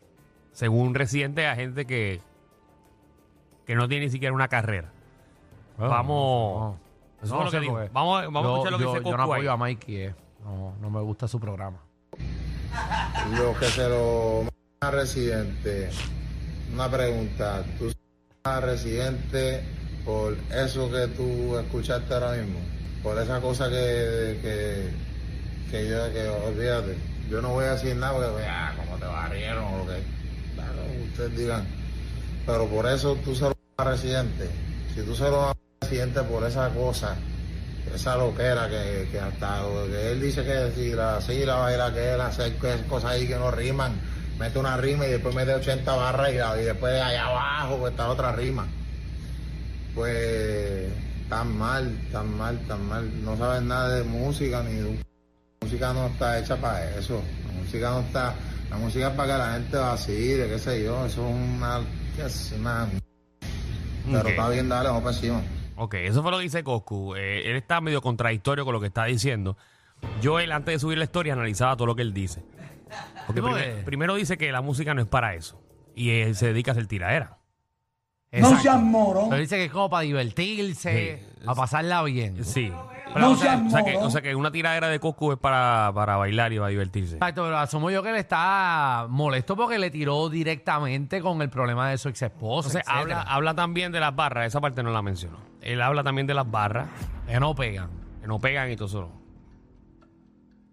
según 0.58 0.92
Residente, 0.92 1.46
a 1.46 1.54
gente 1.54 1.84
que, 1.86 2.20
que 3.64 3.76
no 3.76 3.86
tiene 3.86 4.06
ni 4.06 4.10
siquiera 4.10 4.34
una 4.34 4.48
carrera. 4.48 4.90
Vamos. 5.78 6.74
Eso 7.22 7.36
No 7.36 7.46
es 7.46 7.52
lo 7.54 7.60
que 7.60 7.66
qué. 7.66 7.90
Vamos, 7.92 8.24
vamos 8.32 8.42
a 8.42 8.42
Yo- 8.42 8.52
escuchar 8.54 8.72
lo 8.72 8.78
que 8.78 8.84
yo- 8.84 8.92
dice 8.94 9.04
Yo 9.08 9.16
no 9.16 9.22
ahí. 9.22 9.30
apoyo 9.30 9.52
a 9.52 9.56
Mikey. 9.56 9.96
eh. 10.02 10.14
No, 10.42 10.74
no 10.80 10.90
me 10.90 11.00
gusta 11.00 11.28
su 11.28 11.38
programa. 11.38 11.78
Los 13.36 13.56
que 13.56 13.66
se 13.66 13.88
lo 13.88 14.48
a 14.80 14.90
residente. 14.90 15.90
Una 16.74 16.90
pregunta. 16.90 17.62
¿Tú 17.78 17.92
a 18.42 18.60
residente 18.60 19.62
por 20.04 20.36
eso 20.52 20.90
que 20.90 21.06
tú 21.08 21.56
escuchaste 21.56 22.14
ahora 22.14 22.32
mismo? 22.32 22.58
Por 23.04 23.16
esa 23.16 23.40
cosa 23.40 23.68
que, 23.68 24.40
que, 24.42 24.90
que 25.70 25.88
yo, 25.88 26.12
que 26.12 26.28
olvídate. 26.48 26.96
Yo 27.30 27.40
no 27.42 27.50
voy 27.50 27.64
a 27.66 27.72
decir 27.74 27.94
nada 27.94 28.12
porque, 28.14 28.44
ah, 28.44 28.72
como 28.76 28.96
te 28.98 29.06
barrieron 29.06 29.62
o 29.64 29.78
lo 29.78 29.86
que. 29.86 30.17
Digan. 31.26 31.66
Pero 32.46 32.66
por 32.66 32.86
eso 32.86 33.16
tú 33.24 33.34
se 33.34 33.44
lo 33.44 33.54
residente. 33.78 34.48
Si 34.94 35.02
tú 35.02 35.14
se 35.14 35.24
lo 35.24 35.42
das 35.42 35.56
residente 35.80 36.22
por 36.22 36.44
esa 36.44 36.68
cosa, 36.70 37.16
esa 37.94 38.16
loquera 38.16 38.68
que, 38.68 39.08
que 39.10 39.18
hasta 39.18 39.62
que 39.90 40.12
él 40.12 40.20
dice 40.20 40.44
que 40.44 40.72
si 40.74 40.92
la 40.92 41.20
sílaba 41.20 41.72
y 41.72 41.76
la 41.76 41.92
que 41.92 42.14
él 42.14 42.20
hace 42.20 42.54
cosas 42.88 43.12
ahí 43.12 43.26
que 43.26 43.36
no 43.36 43.50
riman, 43.50 44.00
mete 44.38 44.58
una 44.58 44.76
rima 44.76 45.06
y 45.06 45.10
después 45.10 45.34
mete 45.34 45.54
80 45.54 45.94
barras 45.94 46.30
y, 46.58 46.64
después 46.64 47.00
allá 47.00 47.26
abajo 47.26 47.78
pues 47.78 47.92
está 47.92 48.08
otra 48.08 48.32
rima. 48.32 48.66
Pues 49.94 50.92
tan 51.28 51.56
mal, 51.56 51.96
tan 52.12 52.36
mal, 52.36 52.58
tan 52.66 52.86
mal. 52.88 53.24
No 53.24 53.36
sabes 53.36 53.62
nada 53.62 53.96
de 53.96 54.04
música 54.04 54.62
ni 54.62 54.74
de 54.74 55.02
música 55.60 55.92
no 55.92 56.06
está 56.06 56.38
hecha 56.38 56.56
para 56.56 56.96
eso. 56.96 57.22
La 57.46 57.52
música 57.60 57.90
no 57.90 58.00
está. 58.00 58.34
La 58.70 58.76
música 58.76 59.08
es 59.08 59.14
para 59.14 59.32
que 59.32 59.38
la 59.38 59.52
gente 59.54 59.76
vacile, 59.76 60.48
qué 60.48 60.58
sé 60.58 60.84
yo. 60.84 61.06
Eso 61.06 61.26
es 61.28 61.34
una. 61.34 61.80
qué 62.16 62.22
es 62.26 62.54
una 62.58 62.88
pero 64.10 64.28
está 64.28 64.48
bien, 64.48 64.68
dale, 64.70 64.88
vamos 64.88 65.02
para 65.02 65.14
encima. 65.16 65.42
Ok, 65.76 65.94
eso 65.94 66.22
fue 66.22 66.30
lo 66.30 66.38
que 66.38 66.44
dice 66.44 66.64
Coscu. 66.64 67.14
Eh, 67.14 67.50
él 67.50 67.56
está 67.56 67.80
medio 67.82 68.00
contradictorio 68.00 68.64
con 68.64 68.72
lo 68.72 68.80
que 68.80 68.86
está 68.86 69.04
diciendo. 69.04 69.56
Yo, 70.22 70.40
él, 70.40 70.50
antes 70.52 70.74
de 70.74 70.78
subir 70.78 70.96
la 70.96 71.04
historia, 71.04 71.34
analizaba 71.34 71.76
todo 71.76 71.86
lo 71.88 71.94
que 71.94 72.02
él 72.02 72.14
dice. 72.14 72.42
Porque 73.26 73.40
No, 73.42 73.48
primer- 73.48 73.68
eh. 73.68 73.82
primero 73.84 74.14
dice 74.14 74.38
que 74.38 74.50
la 74.50 74.62
música 74.62 74.94
no 74.94 75.02
es 75.02 75.08
para 75.08 75.34
eso. 75.34 75.60
Y 75.94 76.10
él 76.20 76.36
se 76.36 76.46
dedica 76.46 76.70
a 76.70 76.72
hacer 76.72 76.86
tiraera. 76.86 77.38
No 78.32 78.58
seas 78.60 78.80
moro. 78.80 79.26
Pero 79.28 79.40
dice 79.40 79.56
que 79.56 79.64
es 79.66 79.70
como 79.72 79.90
para 79.90 80.02
divertirse, 80.02 81.22
Sí. 81.40 81.42
a 81.46 81.54
pasarla 81.54 82.02
bien. 82.04 82.44
Sí. 82.44 82.72
Pero, 83.14 83.30
o, 83.32 83.36
sea, 83.36 83.62
o 83.66 83.70
sea 83.70 83.82
que, 83.82 83.96
o 83.96 84.10
sea 84.10 84.20
que 84.22 84.34
una 84.34 84.50
tiradera 84.52 84.88
de 84.88 85.00
Coscu 85.00 85.32
es 85.32 85.38
para, 85.38 85.90
para 85.94 86.16
bailar 86.16 86.52
y 86.52 86.58
para 86.58 86.68
divertirse. 86.68 87.14
Exacto, 87.14 87.42
pero 87.44 87.58
asumo 87.58 87.90
yo 87.90 88.02
que 88.02 88.10
él 88.10 88.16
está 88.16 89.06
molesto 89.08 89.56
porque 89.56 89.78
le 89.78 89.90
tiró 89.90 90.28
directamente 90.28 91.20
con 91.20 91.40
el 91.42 91.48
problema 91.50 91.88
de 91.90 91.98
su 91.98 92.08
ex 92.10 92.22
esposa. 92.22 92.68
Entonces 92.68 92.88
habla, 92.92 93.22
habla 93.22 93.54
también 93.54 93.90
de 93.92 94.00
las 94.00 94.14
barras, 94.14 94.46
esa 94.46 94.60
parte 94.60 94.82
no 94.82 94.90
la 94.90 95.02
mencionó. 95.02 95.38
Él 95.62 95.80
habla 95.82 96.04
también 96.04 96.26
de 96.26 96.34
las 96.34 96.48
barras, 96.48 96.88
Que 97.26 97.40
no 97.40 97.54
pegan. 97.54 97.90
que 98.20 98.26
no 98.28 98.38
pegan 98.38 98.70
y 98.70 98.76
todo 98.76 98.86
eso. 98.86 99.10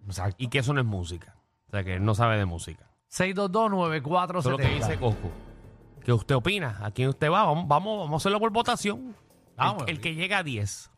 Exacto. 0.06 0.36
Y 0.38 0.48
que 0.48 0.58
eso 0.60 0.72
no 0.72 0.80
es 0.80 0.86
música. 0.86 1.34
O 1.68 1.70
sea 1.72 1.82
que 1.82 1.94
él 1.94 2.04
no 2.04 2.14
sabe 2.14 2.36
de 2.36 2.44
música. 2.44 2.88
6229470. 3.10 4.38
Eso 4.38 4.38
es 4.38 4.46
lo 4.46 4.58
que 4.58 4.68
dice 4.68 4.96
Coscu. 4.98 5.30
¿Qué 6.04 6.12
usted 6.12 6.36
opina? 6.36 6.78
¿A 6.82 6.90
quién 6.92 7.08
usted 7.08 7.28
va? 7.30 7.42
Vamos, 7.44 7.66
vamos, 7.66 7.98
vamos 8.04 8.12
a 8.12 8.16
hacerlo 8.22 8.38
por 8.38 8.50
votación. 8.52 8.98
El- 9.08 9.14
Vamos. 9.56 9.84
el, 9.86 10.00
que 10.00 10.14
llega 10.14 10.38
a 10.38 10.42
10. 10.42 10.90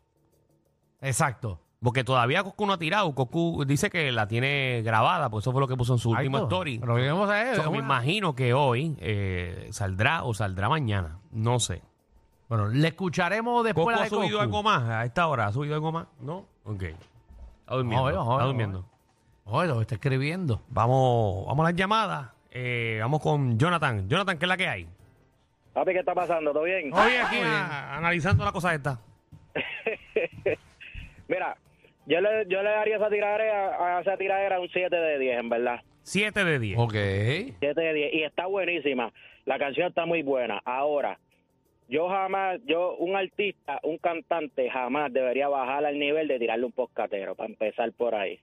Exacto. 1.01 1.61
Porque 1.81 2.03
todavía 2.03 2.43
Coscu 2.43 2.67
no 2.67 2.73
ha 2.73 2.79
tirado. 2.79 3.15
Coscu 3.15 3.65
dice 3.65 3.89
que 3.89 4.11
la 4.11 4.27
tiene 4.27 4.83
grabada, 4.85 5.31
pues 5.31 5.45
eso 5.45 5.53
fue 5.53 5.61
lo 5.61 5.69
que 5.69 5.77
puso 5.77 5.93
en 5.93 6.01
su 6.01 6.11
último 6.11 6.39
Exacto. 6.39 6.57
story. 6.57 6.79
Pero 6.81 6.97
lo 6.97 7.03
que 7.03 7.09
vamos 7.11 7.31
a 7.31 7.35
ver 7.35 7.47
es 7.49 7.57
So, 7.57 7.63
me 7.63 7.69
una- 7.69 7.79
imagino 7.79 8.35
que 8.35 8.53
hoy 8.53 8.97
eh, 9.01 9.69
saldrá 9.71 10.25
o 10.25 10.35
saldrá 10.35 10.69
mañana. 10.69 11.19
No 11.31 11.61
sé. 11.61 11.83
Bueno, 12.49 12.67
le 12.67 12.89
escucharemos 12.89 13.63
después 13.65 13.85
¿Coscu 13.85 13.91
la 13.97 14.01
ha 14.01 14.05
de 14.05 14.11
subido 14.11 14.39
Coscu. 14.39 14.43
algo 14.43 14.63
más 14.65 14.83
a 14.89 15.05
esta 15.05 15.29
hora? 15.29 15.47
¿Ha 15.47 15.53
subido 15.53 15.75
algo 15.77 15.93
más? 15.93 16.07
¿No? 16.21 16.47
Ok. 16.65 16.83
Está 16.83 17.75
durmiendo. 17.77 18.05
Ver, 18.05 18.15
está 18.17 18.45
durmiendo. 18.45 18.85
Oye, 19.45 19.69
lo 19.69 19.81
está 19.81 19.95
escribiendo. 19.95 20.61
Vamos, 20.69 21.47
vamos 21.47 21.65
a 21.65 21.69
las 21.71 21.77
llamadas. 21.79 22.29
Eh, 22.51 22.99
vamos 23.01 23.21
con 23.21 23.57
Jonathan. 23.57 24.09
Jonathan, 24.09 24.37
¿qué 24.37 24.45
es 24.47 24.49
la 24.49 24.57
que 24.57 24.67
hay? 24.69 24.89
Papi, 25.75 25.93
¿qué 25.93 26.01
está 26.01 26.15
pasando? 26.15 26.53
¿Todo 26.53 26.65
bien? 26.65 26.93
Hoy 26.93 27.13
aquí 27.15 27.37
a- 27.39 27.97
analizando 27.97 28.45
la 28.45 28.51
cosa 28.53 28.75
esta. 28.75 28.99
Mira, 31.29 31.57
yo 32.07 32.21
le, 32.21 32.47
yo 32.49 32.63
le 32.63 32.71
daría 32.71 32.97
esa 32.97 33.11
tiradera, 33.11 33.99
a 33.99 34.01
esa 34.01 34.17
tiradera 34.17 34.61
un 34.61 34.69
7 34.69 34.95
de 34.95 35.19
10, 35.19 35.39
en 35.39 35.49
verdad. 35.49 35.81
7 36.03 36.45
de 36.45 36.59
10. 36.59 36.79
Ok. 36.79 36.95
7 37.61 37.81
de 37.81 37.93
10. 37.93 38.15
Y 38.15 38.23
está 38.23 38.47
buenísima. 38.47 39.13
La 39.45 39.59
canción 39.59 39.89
está 39.89 40.07
muy 40.07 40.23
buena. 40.23 40.61
Ahora, 40.65 41.19
yo 41.89 42.09
jamás, 42.09 42.61
yo, 42.67 42.97
un 42.97 43.15
artista, 43.15 43.79
un 43.83 43.99
cantante, 43.99 44.71
jamás 44.71 45.13
debería 45.13 45.49
bajar 45.49 45.85
al 45.85 45.99
nivel 45.99 46.29
de 46.29 46.39
tirarle 46.39 46.65
un 46.65 46.73
poscatero, 46.73 47.35
para 47.35 47.51
empezar 47.51 47.93
por 47.93 48.15
ahí. 48.15 48.41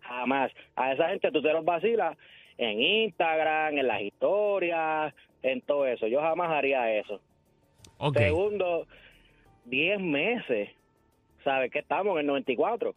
Jamás. 0.00 0.50
A 0.76 0.92
esa 0.92 1.08
gente 1.08 1.30
tú 1.30 1.42
te 1.42 1.52
los 1.52 1.64
vacilas 1.64 2.16
en 2.56 2.80
Instagram, 2.80 3.78
en 3.78 3.86
las 3.86 4.00
historias, 4.00 5.14
en 5.42 5.60
todo 5.60 5.86
eso. 5.86 6.06
Yo 6.06 6.20
jamás 6.20 6.50
haría 6.50 6.90
eso. 6.98 7.20
Ok. 7.98 8.16
Segundo, 8.18 8.86
10 9.66 10.00
meses. 10.00 10.70
¿Sabes 11.44 11.70
que 11.70 11.78
estamos 11.80 12.12
en 12.14 12.20
el 12.20 12.26
94? 12.26 12.94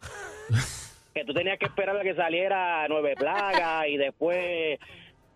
que 1.14 1.24
tú 1.24 1.34
tenías 1.34 1.58
que 1.58 1.66
esperar 1.66 1.96
a 1.96 2.02
que 2.02 2.14
saliera 2.14 2.86
Nueve 2.88 3.14
Plagas 3.16 3.86
y 3.88 3.96
después, 3.96 4.78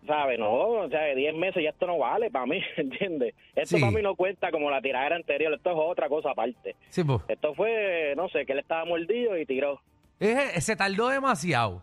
¿sabes? 0.06 0.38
No, 0.38 0.50
o 0.52 0.88
sea, 0.88 1.14
10 1.14 1.34
meses 1.34 1.62
ya 1.62 1.70
esto 1.70 1.86
no 1.86 1.98
vale 1.98 2.30
para 2.30 2.46
mí, 2.46 2.60
¿entiendes? 2.76 3.34
Esto 3.54 3.76
Sí. 3.76 3.80
para 3.82 3.92
mí 3.92 4.02
no 4.02 4.14
cuenta 4.14 4.50
como 4.50 4.70
la 4.70 4.80
tiradera 4.80 5.16
anterior, 5.16 5.52
esto 5.52 5.70
es 5.70 5.76
otra 5.78 6.08
cosa 6.08 6.30
aparte. 6.30 6.76
Sí, 6.88 7.04
pues. 7.04 7.20
Esto 7.28 7.54
fue, 7.54 8.14
no 8.16 8.28
sé, 8.28 8.46
que 8.46 8.52
él 8.52 8.58
estaba 8.60 8.84
mordido 8.84 9.36
y 9.36 9.44
tiró. 9.46 9.80
Se 10.18 10.76
tardó 10.76 11.08
demasiado 11.08 11.82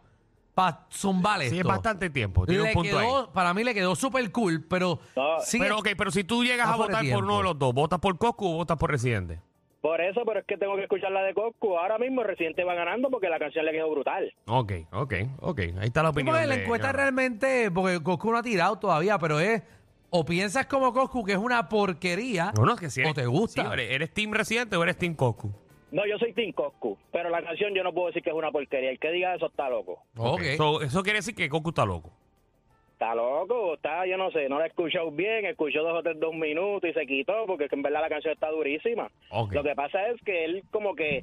para 0.55 0.86
zumbar 0.91 1.41
esto. 1.41 1.53
Sí, 1.53 1.60
es 1.60 1.65
bastante 1.65 2.10
tiempo. 2.10 2.46
Tiene 2.48 2.63
Le 2.63 2.70
un 2.70 2.74
punto 2.74 2.98
ahí. 2.98 3.05
quedó, 3.05 3.32
para 3.32 3.53
mí 3.53 3.63
le 3.63 3.74
quedó 3.75 3.96
súper 3.96 4.32
cool, 4.32 4.63
pero... 4.67 5.00
No, 5.15 5.39
sigue- 5.39 5.65
Pero, 5.65 5.77
ok, 5.79 5.89
pero 5.96 6.10
si 6.10 6.24
tú 6.24 6.43
llegas 6.43 6.67
a 6.67 6.75
votar 6.75 7.03
por 7.12 7.24
uno 7.24 7.38
de 7.38 7.43
los 7.43 7.60
dos, 7.60 7.74
¿votas 7.75 8.00
por 8.00 8.17
Coscu 8.17 8.48
o 8.48 8.55
votas 8.55 8.77
por 8.77 8.89
Residente? 8.89 9.39
Por 9.84 10.00
eso, 10.00 10.22
pero 10.25 10.40
es 10.40 10.46
que 10.46 10.56
tengo 10.56 10.78
que 10.78 10.84
escuchar 10.84 11.12
la 11.12 11.22
de 11.24 11.34
Coscu. 11.34 11.78
Ahora 11.78 11.98
mismo 11.98 12.22
el 12.22 12.28
Residente 12.30 12.63
va 12.63 12.74
ganando 12.74 13.10
porque 13.10 13.28
la 13.28 13.38
canción 13.38 13.66
le 13.66 13.74
quedó 13.74 13.92
brutal. 13.92 14.34
Ok, 14.48 14.72
ok, 14.94 15.13
ok. 15.42 15.60
Ahí 15.60 15.88
está 15.88 16.02
la 16.02 16.10
Sí, 16.10 16.13
opinión. 16.13 16.36
porque 16.38 16.48
la 16.48 16.56
de 16.56 16.63
encuesta 16.63 16.92
realmente, 16.94 17.70
porque 17.70 18.02
Coscu 18.02 18.32
no 18.32 18.38
ha 18.38 18.44
tirado 18.44 18.80
todavía, 18.80 19.20
pero 19.20 19.42
es, 19.42 19.62
o 20.10 20.24
piensas 20.24 20.68
como 20.68 20.94
Coscu 20.94 21.25
que 21.25 21.34
es 21.34 21.38
una 21.38 21.68
porquería, 21.68 22.54
No, 22.56 22.63
no, 22.63 22.75
es 22.75 22.80
que 22.80 22.90
si 22.90 23.02
o 23.02 23.04
eres, 23.04 23.16
te 23.16 23.25
gusta. 23.25 23.62
sí, 23.62 23.68
eres, 23.74 23.92
eres 23.92 24.13
Team 24.13 24.32
Residente 24.32 24.78
o 24.78 24.84
eres 24.84 24.98
Team 24.98 25.16
Coscu. 25.16 25.52
No, 25.92 26.08
yo 26.08 26.18
soy 26.18 26.32
Team 26.32 26.54
Coscu, 26.54 26.98
pero 27.12 27.30
la 27.30 27.44
canción 27.44 27.74
yo 27.75 27.84
no 27.84 27.92
puedo 27.94 28.08
decir 28.08 28.24
que 28.24 28.30
es 28.30 28.36
una 28.38 28.52
porquería. 28.54 28.90
El 28.90 29.00
que 29.00 29.12
diga 29.12 29.36
eso 29.36 29.48
está 29.48 29.70
loco. 29.70 30.02
Ok. 30.16 30.40
Ok, 30.40 30.42
so, 30.56 30.82
eso 30.82 31.04
quiere 31.04 31.20
decir 31.20 31.36
que 31.36 31.50
Coscu 31.50 31.70
está 31.70 31.86
loco. 31.86 32.10
Está 33.04 33.16
loco, 33.16 33.74
está, 33.74 34.06
yo 34.06 34.16
no 34.16 34.32
sé, 34.32 34.48
no 34.48 34.60
la 34.60 34.68
escuchó 34.68 35.12
bien, 35.12 35.44
escuchó 35.46 35.84
dos 35.84 36.00
o 36.00 36.04
tres, 36.04 36.18
dos 36.22 36.34
minutos 36.34 36.90
y 36.90 36.94
se 36.94 37.06
quitó 37.06 37.46
porque 37.46 37.68
en 37.70 37.82
verdad 37.82 38.00
la 38.02 38.08
canción 38.08 38.34
está 38.34 38.50
durísima. 38.50 39.10
Lo 39.56 39.62
que 39.62 39.76
pasa 39.76 40.08
es 40.08 40.22
que 40.22 40.46
él 40.46 40.64
como 40.72 40.96
que, 40.96 41.22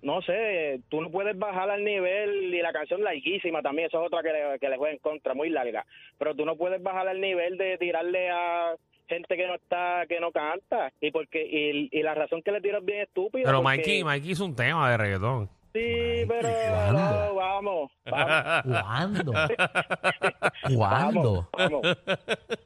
no 0.00 0.22
sé, 0.22 0.80
tú 0.88 1.02
no 1.02 1.10
puedes 1.10 1.38
bajar 1.38 1.68
al 1.68 1.84
nivel 1.84 2.54
y 2.54 2.62
la 2.62 2.72
canción 2.72 3.04
larguísima 3.04 3.60
también, 3.60 3.88
eso 3.88 4.00
es 4.00 4.06
otra 4.06 4.22
que 4.22 4.32
le, 4.32 4.58
que 4.58 4.70
le 4.70 4.78
juega 4.78 4.94
en 4.94 5.00
contra, 5.00 5.34
muy 5.34 5.50
larga. 5.50 5.84
Pero 6.18 6.34
tú 6.34 6.46
no 6.46 6.56
puedes 6.56 6.82
bajar 6.82 7.06
al 7.06 7.20
nivel 7.20 7.58
de 7.58 7.76
tirarle 7.76 8.30
a 8.30 8.74
gente 9.06 9.36
que 9.36 9.46
no 9.46 9.56
está, 9.56 10.06
que 10.08 10.18
no 10.18 10.32
canta. 10.32 10.92
Y 10.98 11.10
porque 11.10 11.42
y, 11.44 11.88
y 11.92 12.02
la 12.02 12.14
razón 12.14 12.40
que 12.40 12.52
le 12.52 12.62
tiro 12.62 12.78
es 12.78 12.84
bien 12.86 13.00
estúpida. 13.02 13.44
Pero 13.44 13.62
porque- 13.62 13.76
Mikey, 13.76 14.04
Mikey 14.04 14.30
hizo 14.30 14.46
un 14.46 14.56
tema 14.56 14.90
de 14.90 14.96
reggaetón. 14.96 15.50
Sí, 15.72 16.24
pero 16.28 16.48
¿cuándo? 16.70 16.92
no, 17.00 17.34
vamos, 17.34 17.90
vamos. 18.04 18.62
¿Cuándo? 18.82 19.32
¿Cuándo? 20.76 21.48
Vamos, 21.56 21.82
vamos. 21.82 21.98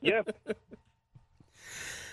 Yo- 0.02 0.22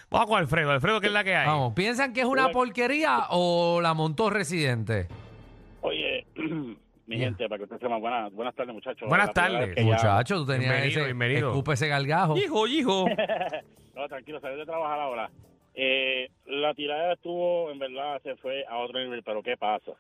Vamos 0.09 0.27
con 0.27 0.38
Alfredo. 0.39 0.69
Alfredo, 0.71 1.01
¿qué 1.01 1.07
es 1.07 1.13
la 1.13 1.23
que 1.23 1.35
hay? 1.35 1.47
Vamos, 1.47 1.73
¿piensan 1.73 2.13
que 2.13 2.19
es 2.19 2.25
una 2.27 2.50
porquería 2.50 3.21
o 3.31 3.81
la 3.81 3.95
montó 3.95 4.29
Residente? 4.29 5.07
Oye, 5.81 6.27
mi 7.07 7.17
gente, 7.17 7.50
para 7.50 7.57
que 7.57 7.63
ustedes 7.63 7.81
sepan, 7.81 8.00
buenas, 8.00 8.31
buenas 8.31 8.53
tardes, 8.53 8.75
muchachos. 8.75 9.09
Buenas 9.09 9.27
La 9.29 9.33
primera 9.33 9.51
tardes. 9.59 9.67
vez 9.69 9.75
que 9.75 9.89
ya- 9.89 9.95
Muchacho, 9.95 10.35
tú 10.38 10.45
tenías 10.45 10.69
Bienvenido, 10.69 11.00
ese, 11.00 11.05
bienvenido. 11.05 11.50
escupe 11.50 11.73
ese 11.73 11.88
gargajo. 11.88 12.38
Hijo, 12.38 12.67
hijo. 12.67 13.05
No, 13.95 14.07
tranquilo, 14.07 14.39
salí 14.39 14.55
de 14.57 14.65
trabajar 14.65 15.00
ahora. 15.00 15.29
Eh, 15.75 16.27
la 16.47 16.73
tirada 16.73 17.13
estuvo, 17.13 17.69
en 17.69 17.77
verdad, 17.77 18.19
se 18.23 18.35
fue 18.38 18.65
a 18.67 18.77
otro 18.77 18.97
nivel, 19.00 19.21
pero 19.23 19.43
¿qué 19.43 19.55
pasa? 19.55 19.91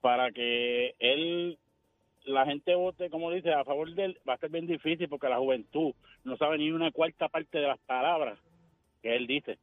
Para 0.00 0.30
que 0.32 0.94
él, 0.98 1.58
la 2.24 2.46
gente 2.46 2.74
vote, 2.74 3.10
como 3.10 3.30
dice, 3.30 3.52
a 3.52 3.64
favor 3.64 3.92
de 3.94 4.04
él, 4.06 4.20
va 4.28 4.34
a 4.34 4.38
ser 4.38 4.50
bien 4.50 4.66
difícil 4.66 5.08
porque 5.08 5.28
la 5.28 5.38
juventud 5.38 5.92
no 6.24 6.36
sabe 6.36 6.58
ni 6.58 6.70
una 6.70 6.90
cuarta 6.90 7.28
parte 7.28 7.58
de 7.58 7.66
las 7.66 7.78
palabras 7.80 8.38
que 9.02 9.14
él 9.16 9.26
dice. 9.26 9.58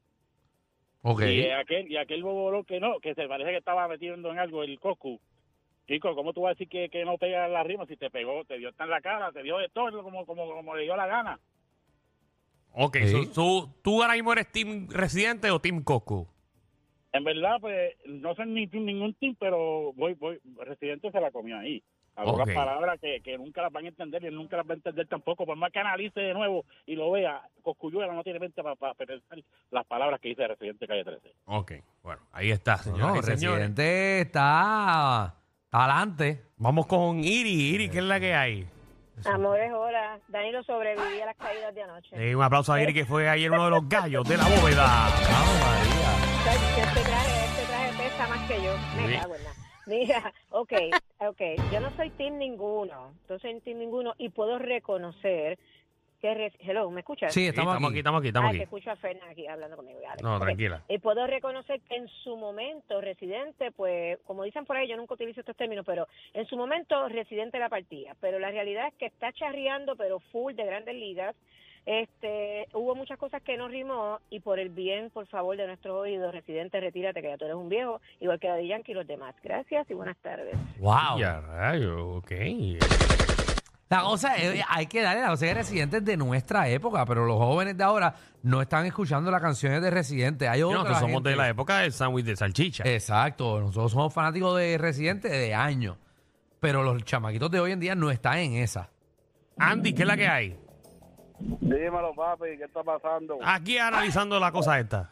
Ok. 1.01 1.21
Y 1.21 1.49
aquel, 1.49 1.91
y 1.91 1.97
aquel 1.97 2.23
bobolón 2.23 2.65
que 2.65 2.79
no, 2.79 2.99
que 2.99 3.15
se 3.15 3.27
parece 3.27 3.51
que 3.51 3.57
estaba 3.57 3.87
metiendo 3.87 4.31
en 4.31 4.39
algo, 4.39 4.63
el 4.63 4.79
Coscu. 4.79 5.19
Chico, 5.87 6.13
¿cómo 6.15 6.33
tú 6.33 6.41
vas 6.41 6.49
a 6.51 6.53
decir 6.53 6.67
que, 6.67 6.89
que 6.89 7.05
no 7.05 7.17
pega 7.17 7.47
la 7.47 7.63
rima 7.63 7.85
si 7.85 7.95
te 7.95 8.09
pegó, 8.09 8.43
te 8.43 8.57
dio 8.57 8.69
en 8.77 8.89
la 8.89 8.99
cara, 8.99 9.31
te 9.31 9.41
dio 9.41 9.57
de 9.57 9.69
todo 9.69 10.03
como, 10.03 10.25
como, 10.25 10.45
como 10.53 10.75
le 10.75 10.83
dio 10.83 10.97
la 10.97 11.07
gana? 11.07 11.39
Ok, 12.73 12.97
Sí. 13.05 13.25
so, 13.27 13.31
tú, 13.33 13.69
tú 13.81 14.01
ahora 14.03 14.15
mismo 14.15 14.33
eres 14.33 14.51
Team 14.51 14.87
Residente 14.89 15.49
o 15.49 15.59
Team 15.59 15.83
Coscu. 15.83 16.27
En 17.17 17.23
verdad, 17.23 17.57
pues, 17.59 17.95
no 18.05 18.35
soy 18.35 18.45
ni 18.45 18.67
ningún 18.67 19.13
team, 19.15 19.35
pero 19.39 19.91
voy, 19.93 20.13
voy, 20.13 20.39
Residente 20.59 21.11
se 21.11 21.19
la 21.19 21.31
comió 21.31 21.57
ahí. 21.57 21.83
Algunas 22.15 22.49
palabras 22.49 22.99
que, 22.99 23.21
que 23.21 23.37
nunca 23.37 23.61
las 23.61 23.71
van 23.71 23.85
a 23.85 23.89
entender 23.89 24.23
y 24.23 24.27
él 24.27 24.35
nunca 24.35 24.57
las 24.57 24.67
va 24.67 24.73
a 24.73 24.77
entender 24.77 25.07
tampoco. 25.07 25.45
Por 25.45 25.55
más 25.55 25.71
que 25.71 25.79
analice 25.79 26.19
de 26.19 26.33
nuevo 26.33 26.65
y 26.87 26.95
lo 26.95 27.11
vea, 27.11 27.41
Coscuyuela 27.61 28.11
no 28.13 28.23
tiene 28.23 28.39
mente 28.39 28.63
para, 28.63 28.93
pensar 28.95 29.39
las 29.69 29.85
palabras 29.85 30.19
que 30.19 30.29
dice 30.29 30.47
Residente 30.47 30.87
Calle 30.87 31.03
13. 31.03 31.33
Ok, 31.45 31.73
bueno, 32.01 32.21
ahí 32.31 32.49
está, 32.49 32.77
No, 32.85 33.15
y 33.17 33.21
señores. 33.21 33.25
Residente 33.25 34.21
está 34.21 35.35
adelante. 35.69 36.41
Vamos 36.57 36.87
con 36.87 37.19
Iri. 37.19 37.69
Iri, 37.75 37.89
¿qué 37.89 37.99
es 37.99 38.03
la 38.03 38.19
que 38.19 38.33
hay? 38.33 38.67
Amores, 39.25 39.71
hola. 39.73 40.19
Danilo 40.27 40.63
sobrevivió 40.63 41.23
a 41.23 41.25
las 41.27 41.35
caídas 41.37 41.73
de 41.73 41.81
anoche. 41.83 42.09
Eh, 42.15 42.35
un 42.35 42.43
aplauso 42.43 42.71
a 42.73 42.81
Iri, 42.81 42.93
que 42.93 43.05
fue 43.05 43.27
ayer 43.27 43.51
uno 43.51 43.65
de 43.65 43.71
los 43.71 43.89
gallos 43.89 44.27
de 44.27 44.37
la 44.37 44.43
bóveda. 44.43 45.07
Este 46.77 47.01
traje, 47.01 47.45
este 47.45 47.65
traje 47.67 47.97
pesa 47.97 48.27
más 48.27 48.47
que 48.47 48.63
yo. 48.63 48.73
Me 48.95 49.07
Sí. 49.13 49.19
cago 49.19 49.35
en 49.35 49.43
la- 49.43 49.49
Mira, 49.87 50.33
ok, 50.51 50.73
ok. 51.19 51.41
Yo 51.71 51.79
no 51.79 51.89
soy 51.95 52.09
team 52.11 52.37
ninguno. 52.37 53.13
No 53.29 53.39
soy 53.39 53.59
team 53.61 53.79
ninguno 53.79 54.13
y 54.17 54.29
puedo 54.29 54.59
reconocer 54.59 55.57
que... 56.21 56.33
re- 56.33 56.53
Hello, 56.59 56.89
¿me 56.91 57.01
escuchas? 57.01 57.33
Sí, 57.33 57.41
Sí, 57.41 57.47
estamos, 57.47 57.73
estamos 57.73 57.89
aquí, 57.89 57.93
aquí. 57.93 57.99
estamos 57.99 58.19
aquí, 58.19 58.27
estamos 58.29 58.49
Ah, 58.49 58.51
que 58.51 58.57
aquí. 58.57 58.63
escucho 58.63 58.91
a 58.91 58.95
Fernan 58.95 59.29
aquí 59.29 59.47
hablando 59.47 59.75
conmigo. 59.77 59.99
dale. 60.01 60.21
No, 60.23 60.39
tranquila. 60.39 60.83
Y 60.89 60.97
puedo 60.99 61.25
reconocer 61.27 61.81
que 61.81 61.95
en 61.95 62.07
su 62.23 62.35
momento, 62.37 62.99
Residente, 63.01 63.71
pues, 63.71 64.17
como 64.25 64.43
dicen 64.43 64.65
por 64.65 64.77
ahí, 64.77 64.87
yo 64.87 64.97
nunca 64.97 65.13
utilizo 65.13 65.39
estos 65.41 65.55
términos, 65.55 65.85
pero 65.85 66.07
en 66.33 66.45
su 66.47 66.57
momento, 66.57 67.07
Residente 67.09 67.59
la 67.59 67.69
partía. 67.69 68.15
Pero 68.21 68.39
la 68.39 68.51
realidad 68.51 68.87
es 68.87 68.93
que 68.95 69.05
está 69.07 69.31
charreando, 69.33 69.95
pero 69.95 70.19
full 70.31 70.53
de 70.55 70.65
grandes 70.65 70.95
ligas. 70.95 71.35
Este, 71.85 72.67
hubo 72.73 72.95
muchas 72.95 73.17
cosas 73.17 73.41
que 73.43 73.55
no 73.55 73.69
rimó 73.69 74.19
y 74.29 74.41
por 74.41 74.59
el 74.59 74.67
bien, 74.67 75.09
por 75.09 75.25
favor, 75.27 75.55
de 75.55 75.67
nuestros 75.67 75.95
oídos, 75.95 76.33
Residente, 76.33 76.81
retírate, 76.81 77.21
que 77.21 77.29
ya 77.29 77.37
tú 77.37 77.45
eres 77.45 77.55
un 77.55 77.69
viejo, 77.69 78.01
igual 78.19 78.41
que 78.41 78.49
Daddy 78.49 78.67
Yankee 78.67 78.91
y 78.91 78.95
los 78.95 79.07
demás. 79.07 79.33
Gracias 79.41 79.89
y 79.89 79.93
buenas 79.93 80.17
tardes. 80.17 80.53
Wow. 80.79 81.17
Ya, 81.17 81.39
rayo, 81.39 82.15
ok. 82.17 82.31
La 83.89 84.01
cosa 84.01 84.35
es, 84.35 84.61
hay 84.67 84.85
que 84.87 85.01
darle 85.01 85.21
la 85.21 85.29
cosa 85.29 85.45
es 85.45 85.51
que 85.53 85.57
Residente 85.59 85.97
es 85.97 86.05
de 86.05 86.17
nuestra 86.17 86.67
época, 86.67 87.05
pero 87.05 87.25
los 87.25 87.37
jóvenes 87.37 87.77
de 87.77 87.83
ahora 87.85 88.13
no 88.43 88.61
están 88.61 88.85
escuchando 88.85 89.31
las 89.31 89.41
canciones 89.41 89.81
de 89.81 89.89
Residente. 89.89 90.49
Hay 90.49 90.61
otra 90.61 90.79
Nosotros 90.79 90.99
somos 90.99 91.13
gente- 91.15 91.29
de 91.29 91.35
la 91.37 91.47
época 91.49 91.77
del 91.79 91.93
sándwich 91.93 92.25
de 92.25 92.35
salchicha. 92.35 92.83
Exacto, 92.85 93.61
nosotros 93.61 93.93
somos 93.93 94.13
fanáticos 94.13 94.57
de 94.57 94.77
Residente 94.77 95.29
de 95.29 95.53
años, 95.55 95.95
pero 96.59 96.83
los 96.83 97.01
chamaquitos 97.05 97.49
de 97.49 97.59
hoy 97.61 97.71
en 97.71 97.79
día 97.79 97.95
no 97.95 98.11
están 98.11 98.39
en 98.39 98.53
esa. 98.55 98.89
Andy, 99.57 99.93
¿qué 99.93 100.01
es 100.01 100.07
la 100.07 100.17
que 100.17 100.27
hay? 100.27 100.59
Dímelo, 101.39 102.13
papi, 102.13 102.57
¿qué 102.57 102.65
está 102.65 102.83
pasando? 102.83 103.37
Aquí 103.43 103.77
analizando 103.77 104.37
la 104.39 104.51
cosa 104.51 104.79
esta. 104.79 105.09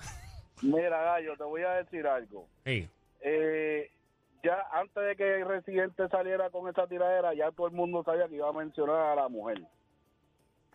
Mira, 0.62 1.02
Gallo, 1.02 1.38
te 1.38 1.44
voy 1.44 1.62
a 1.62 1.70
decir 1.76 2.06
algo. 2.08 2.48
Sí. 2.66 2.88
Eh, 3.22 3.90
ya 4.46 4.68
antes 4.72 5.04
de 5.04 5.16
que 5.16 5.42
el 5.42 5.48
Residente 5.48 6.08
saliera 6.10 6.52
con 6.52 6.70
esa 6.70 6.86
tiradera, 6.86 7.34
ya 7.34 7.52
todo 7.52 7.66
el 7.68 7.74
mundo 7.74 8.04
sabía 8.04 8.28
que 8.28 8.36
iba 8.36 8.48
a 8.48 8.54
mencionar 8.54 8.96
a 8.96 9.16
la 9.16 9.28
mujer. 9.28 9.60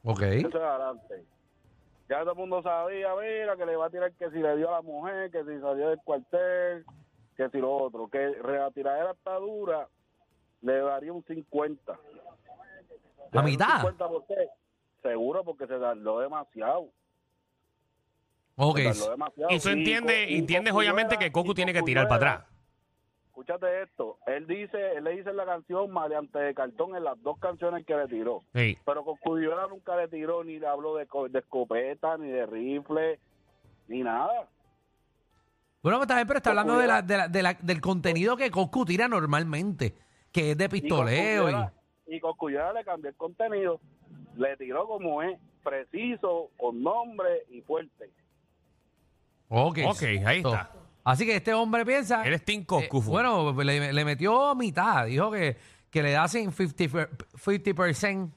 Ok. 0.02 0.22
Eso 0.22 0.48
es 0.48 0.54
adelante. 0.54 1.24
Ya 2.08 2.20
todo 2.22 2.32
el 2.32 2.38
mundo 2.38 2.62
sabía, 2.62 3.14
mira, 3.14 3.56
que 3.56 3.66
le 3.66 3.76
va 3.76 3.86
a 3.86 3.90
tirar 3.90 4.12
que 4.12 4.28
si 4.30 4.38
le 4.38 4.56
dio 4.56 4.68
a 4.68 4.78
la 4.78 4.82
mujer, 4.82 5.30
que 5.30 5.44
si 5.44 5.60
salió 5.60 5.90
del 5.90 6.00
cuartel, 6.00 6.84
que 7.36 7.48
si 7.50 7.58
lo 7.58 7.76
otro, 7.76 8.08
que 8.08 8.34
la 8.42 8.72
tiradera 8.72 9.12
está 9.12 9.36
dura, 9.36 9.86
le 10.62 10.78
daría 10.80 11.12
un 11.12 11.22
50. 11.22 11.98
¿A 13.32 13.42
mitad? 13.42 13.76
50 13.76 14.08
por 14.08 14.26
qué? 14.26 14.48
Seguro, 15.00 15.44
porque 15.44 15.68
se 15.68 15.78
tardó 15.78 16.18
demasiado. 16.18 16.88
Ok. 18.56 18.78
Se 18.78 18.84
tardó 18.86 19.10
demasiado. 19.12 19.54
Y 19.54 19.60
tú 19.60 19.68
entiendes, 19.68 20.30
entiendes 20.30 20.74
obviamente 20.74 21.16
que 21.16 21.30
Coco 21.30 21.54
tiene 21.54 21.72
que 21.72 21.82
tirar 21.82 22.08
para 22.08 22.16
atrás. 22.16 22.49
Escúchate 23.40 23.82
esto, 23.84 24.18
él 24.26 24.46
dice, 24.46 24.92
él 24.96 25.04
le 25.04 25.12
dice 25.16 25.30
en 25.30 25.36
la 25.38 25.46
canción 25.46 25.90
Maleante 25.90 26.38
de 26.38 26.54
Cartón 26.54 26.94
en 26.94 27.04
las 27.04 27.20
dos 27.22 27.38
canciones 27.38 27.86
que 27.86 27.96
le 27.96 28.06
tiró. 28.06 28.42
Sí. 28.54 28.76
Pero 28.84 29.02
con 29.02 29.16
Cudiola 29.16 29.66
nunca 29.66 29.96
le 29.96 30.08
tiró 30.08 30.44
ni 30.44 30.58
le 30.58 30.66
habló 30.66 30.94
de, 30.96 31.06
co- 31.06 31.26
de 31.30 31.38
escopeta, 31.38 32.18
ni 32.18 32.28
de 32.28 32.44
rifle, 32.44 33.18
ni 33.88 34.02
nada. 34.02 34.46
Bueno, 35.82 35.96
pues 35.98 36.08
también, 36.08 36.26
pero 36.26 36.36
está 36.36 36.50
hablando 36.50 36.76
de 36.76 36.86
la, 36.86 37.00
de 37.00 37.16
la- 37.16 37.28
de 37.28 37.42
la- 37.42 37.54
del 37.54 37.80
contenido 37.80 38.36
que 38.36 38.50
Coscu 38.50 38.84
tira 38.84 39.08
normalmente, 39.08 39.94
que 40.30 40.50
es 40.50 40.58
de 40.58 40.68
pistoleo. 40.68 41.48
Y 42.06 42.20
Cosculluela- 42.20 42.72
y 42.72 42.74
le 42.78 42.84
cambió 42.84 43.08
el 43.08 43.16
contenido. 43.16 43.80
Le 44.36 44.54
tiró 44.58 44.86
como 44.86 45.22
es, 45.22 45.38
preciso, 45.64 46.50
con 46.58 46.82
nombre 46.82 47.46
y 47.48 47.62
fuerte. 47.62 48.10
Ok, 49.48 49.78
Ok, 49.88 50.02
ahí 50.26 50.38
está. 50.38 50.70
Así 51.10 51.26
que 51.26 51.34
este 51.34 51.52
hombre 51.52 51.84
piensa. 51.84 52.24
Eres 52.24 52.44
Coscu, 52.66 52.98
eh, 52.98 53.02
bueno, 53.04 53.52
le, 53.62 53.92
le 53.92 54.04
metió 54.04 54.54
mitad. 54.54 55.06
Dijo 55.06 55.32
que, 55.32 55.56
que 55.90 56.04
le 56.04 56.16
hacen 56.16 56.52
50%. 56.52 57.08
50%. 57.34 58.30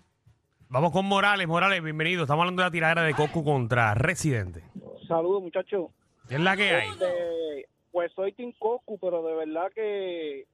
Vamos 0.69 0.91
con 0.91 1.05
Morales. 1.05 1.47
Morales, 1.47 1.83
bienvenido. 1.83 2.23
Estamos 2.23 2.41
hablando 2.41 2.63
de 2.63 2.67
la 2.67 2.71
tiradera 2.71 3.03
de 3.03 3.13
Coco 3.13 3.43
contra 3.43 3.93
Residente. 3.93 4.63
Saludos, 5.07 5.43
muchachos. 5.43 5.91
¿Qué 6.27 6.33
es 6.33 6.41
la 6.41 6.57
que 6.57 6.71
hay? 6.71 6.89
Este, 6.89 7.67
pues 7.91 8.11
soy 8.13 8.31
Team 8.31 8.53
Coscu, 8.57 8.97
pero 8.97 9.21
de 9.21 9.35
verdad 9.35 9.71
que, 9.75 10.47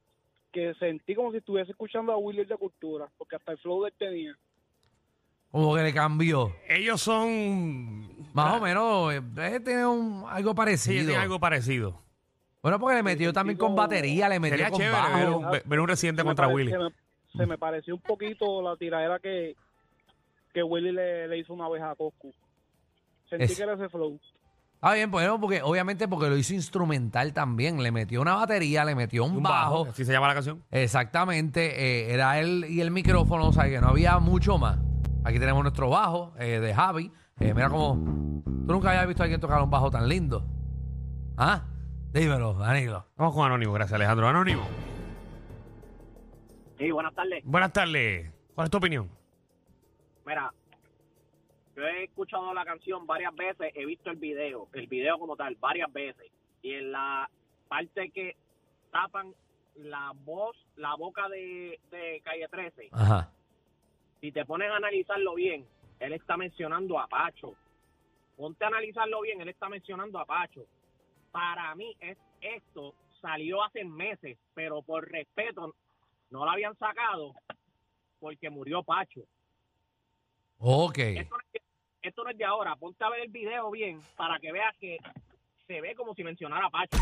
que 0.52 0.74
sentí 0.74 1.14
como 1.14 1.30
si 1.30 1.38
estuviese 1.38 1.70
escuchando 1.70 2.12
a 2.12 2.18
William 2.18 2.46
de 2.46 2.58
Cultura, 2.58 3.08
porque 3.16 3.36
hasta 3.36 3.52
el 3.52 3.58
flow 3.60 3.82
de 3.84 3.88
él 3.88 3.94
tenía. 3.98 4.36
Como 5.50 5.74
que 5.74 5.82
le 5.84 5.94
cambió. 5.94 6.54
Ellos 6.68 7.00
son. 7.00 8.30
Más 8.34 8.58
o 8.58 8.60
menos, 8.60 9.14
eh, 9.14 9.60
tiene 9.64 9.86
un, 9.86 10.24
algo 10.28 10.50
Sí, 10.50 10.56
parecido. 10.56 10.96
tienen 11.06 11.16
algo 11.16 11.40
parecido. 11.40 12.09
Bueno, 12.62 12.78
porque 12.78 12.96
le 12.96 13.02
metió 13.02 13.32
también 13.32 13.56
con 13.58 13.74
batería, 13.74 14.28
le 14.28 14.38
metió 14.38 14.58
Sería 14.58 14.70
con 14.70 14.78
chévere 14.80 14.96
bajo. 15.00 15.16
ver 15.16 15.28
un, 15.30 15.50
ver- 15.68 15.80
un 15.80 15.88
Residente 15.88 16.20
Se 16.20 16.24
me 16.24 16.28
contra 16.28 16.46
pare- 16.46 16.54
Willy. 16.56 16.70
Se 16.72 16.78
me, 16.78 16.90
se 17.36 17.46
me 17.46 17.58
pareció 17.58 17.94
un 17.94 18.00
poquito 18.02 18.60
la 18.62 18.76
tiradera 18.76 19.18
que, 19.18 19.56
que 20.52 20.62
Willy 20.62 20.92
le, 20.92 21.26
le 21.28 21.38
hizo 21.38 21.54
una 21.54 21.68
vez 21.68 21.82
a 21.82 21.94
Coscu. 21.94 22.32
Sentí 23.30 23.44
Es- 23.44 23.56
que 23.56 23.62
era 23.62 23.74
ese 23.74 23.88
flow. 23.88 24.18
Ah, 24.82 24.94
bien, 24.94 25.10
bueno, 25.10 25.38
porque 25.38 25.60
obviamente 25.62 26.08
porque 26.08 26.28
lo 26.30 26.36
hizo 26.38 26.54
instrumental 26.54 27.34
también. 27.34 27.82
Le 27.82 27.92
metió 27.92 28.22
una 28.22 28.34
batería, 28.36 28.82
le 28.84 28.94
metió 28.94 29.24
un, 29.24 29.42
bajo. 29.42 29.86
Así 29.86 30.06
se 30.06 30.12
llama 30.12 30.26
la 30.28 30.32
canción. 30.34 30.62
Exactamente, 30.70 32.08
eh, 32.08 32.14
era 32.14 32.38
él 32.40 32.64
y 32.66 32.80
el 32.80 32.90
micrófono, 32.90 33.48
o 33.48 33.52
sea 33.52 33.64
que 33.68 33.78
no 33.80 33.88
había 33.88 34.18
mucho 34.18 34.56
más. 34.56 34.78
Aquí 35.22 35.38
tenemos 35.38 35.62
nuestro 35.62 35.90
bajo 35.90 36.32
eh, 36.38 36.60
de 36.60 36.72
Javi. 36.74 37.12
Eh, 37.40 37.52
mira 37.52 37.68
cómo. 37.68 38.42
Tú 38.44 38.72
nunca 38.72 38.88
habías 38.90 39.06
visto 39.06 39.22
a 39.22 39.24
alguien 39.24 39.38
tocar 39.40 39.60
un 39.62 39.68
bajo 39.70 39.90
tan 39.90 40.08
lindo. 40.08 40.46
¿Ah? 41.36 41.62
Dímelo, 42.12 42.54
Danilo. 42.54 43.06
Vamos 43.16 43.34
con 43.34 43.46
Anónimo, 43.46 43.72
gracias 43.72 43.94
Alejandro. 43.94 44.26
Anónimo. 44.28 44.66
Sí, 46.78 46.90
buenas 46.90 47.14
tardes. 47.14 47.44
Buenas 47.44 47.72
tardes. 47.72 48.32
¿Cuál 48.54 48.64
es 48.64 48.70
tu 48.70 48.78
opinión? 48.78 49.08
Mira, 50.26 50.52
yo 51.76 51.82
he 51.82 52.04
escuchado 52.04 52.52
la 52.52 52.64
canción 52.64 53.06
varias 53.06 53.34
veces, 53.34 53.72
he 53.74 53.86
visto 53.86 54.10
el 54.10 54.16
video, 54.16 54.68
el 54.72 54.86
video 54.86 55.18
como 55.18 55.36
tal, 55.36 55.54
varias 55.60 55.92
veces. 55.92 56.30
Y 56.62 56.74
en 56.74 56.92
la 56.92 57.30
parte 57.68 58.10
que 58.10 58.36
tapan 58.90 59.32
la 59.76 60.12
voz, 60.24 60.56
la 60.76 60.94
boca 60.96 61.28
de, 61.28 61.78
de 61.90 62.20
Calle 62.24 62.48
13, 62.48 62.88
Ajá. 62.92 63.30
si 64.20 64.32
te 64.32 64.44
pones 64.44 64.70
a 64.70 64.76
analizarlo 64.76 65.34
bien, 65.34 65.64
él 66.00 66.12
está 66.12 66.36
mencionando 66.36 66.98
a 66.98 67.06
Pacho. 67.06 67.54
Ponte 68.36 68.64
a 68.64 68.68
analizarlo 68.68 69.20
bien, 69.20 69.40
él 69.40 69.48
está 69.48 69.68
mencionando 69.68 70.18
a 70.18 70.24
Pacho. 70.24 70.66
Para 71.30 71.74
mí, 71.74 71.94
es, 72.00 72.18
esto 72.40 72.94
salió 73.20 73.62
hace 73.62 73.84
meses, 73.84 74.38
pero 74.54 74.82
por 74.82 75.08
respeto 75.10 75.74
no 76.30 76.44
lo 76.44 76.50
habían 76.50 76.76
sacado 76.76 77.34
porque 78.18 78.50
murió 78.50 78.82
Pacho. 78.82 79.20
Ok. 80.58 80.98
Esto 80.98 81.36
no, 81.36 81.40
es 81.40 81.52
de, 81.52 81.62
esto 82.02 82.24
no 82.24 82.30
es 82.30 82.38
de 82.38 82.44
ahora. 82.44 82.76
Ponte 82.76 83.04
a 83.04 83.10
ver 83.10 83.20
el 83.20 83.30
video 83.30 83.70
bien 83.70 84.00
para 84.16 84.38
que 84.38 84.52
veas 84.52 84.74
que 84.78 84.98
se 85.66 85.80
ve 85.80 85.94
como 85.94 86.14
si 86.14 86.24
mencionara 86.24 86.66
a 86.66 86.70
Pacho. 86.70 86.98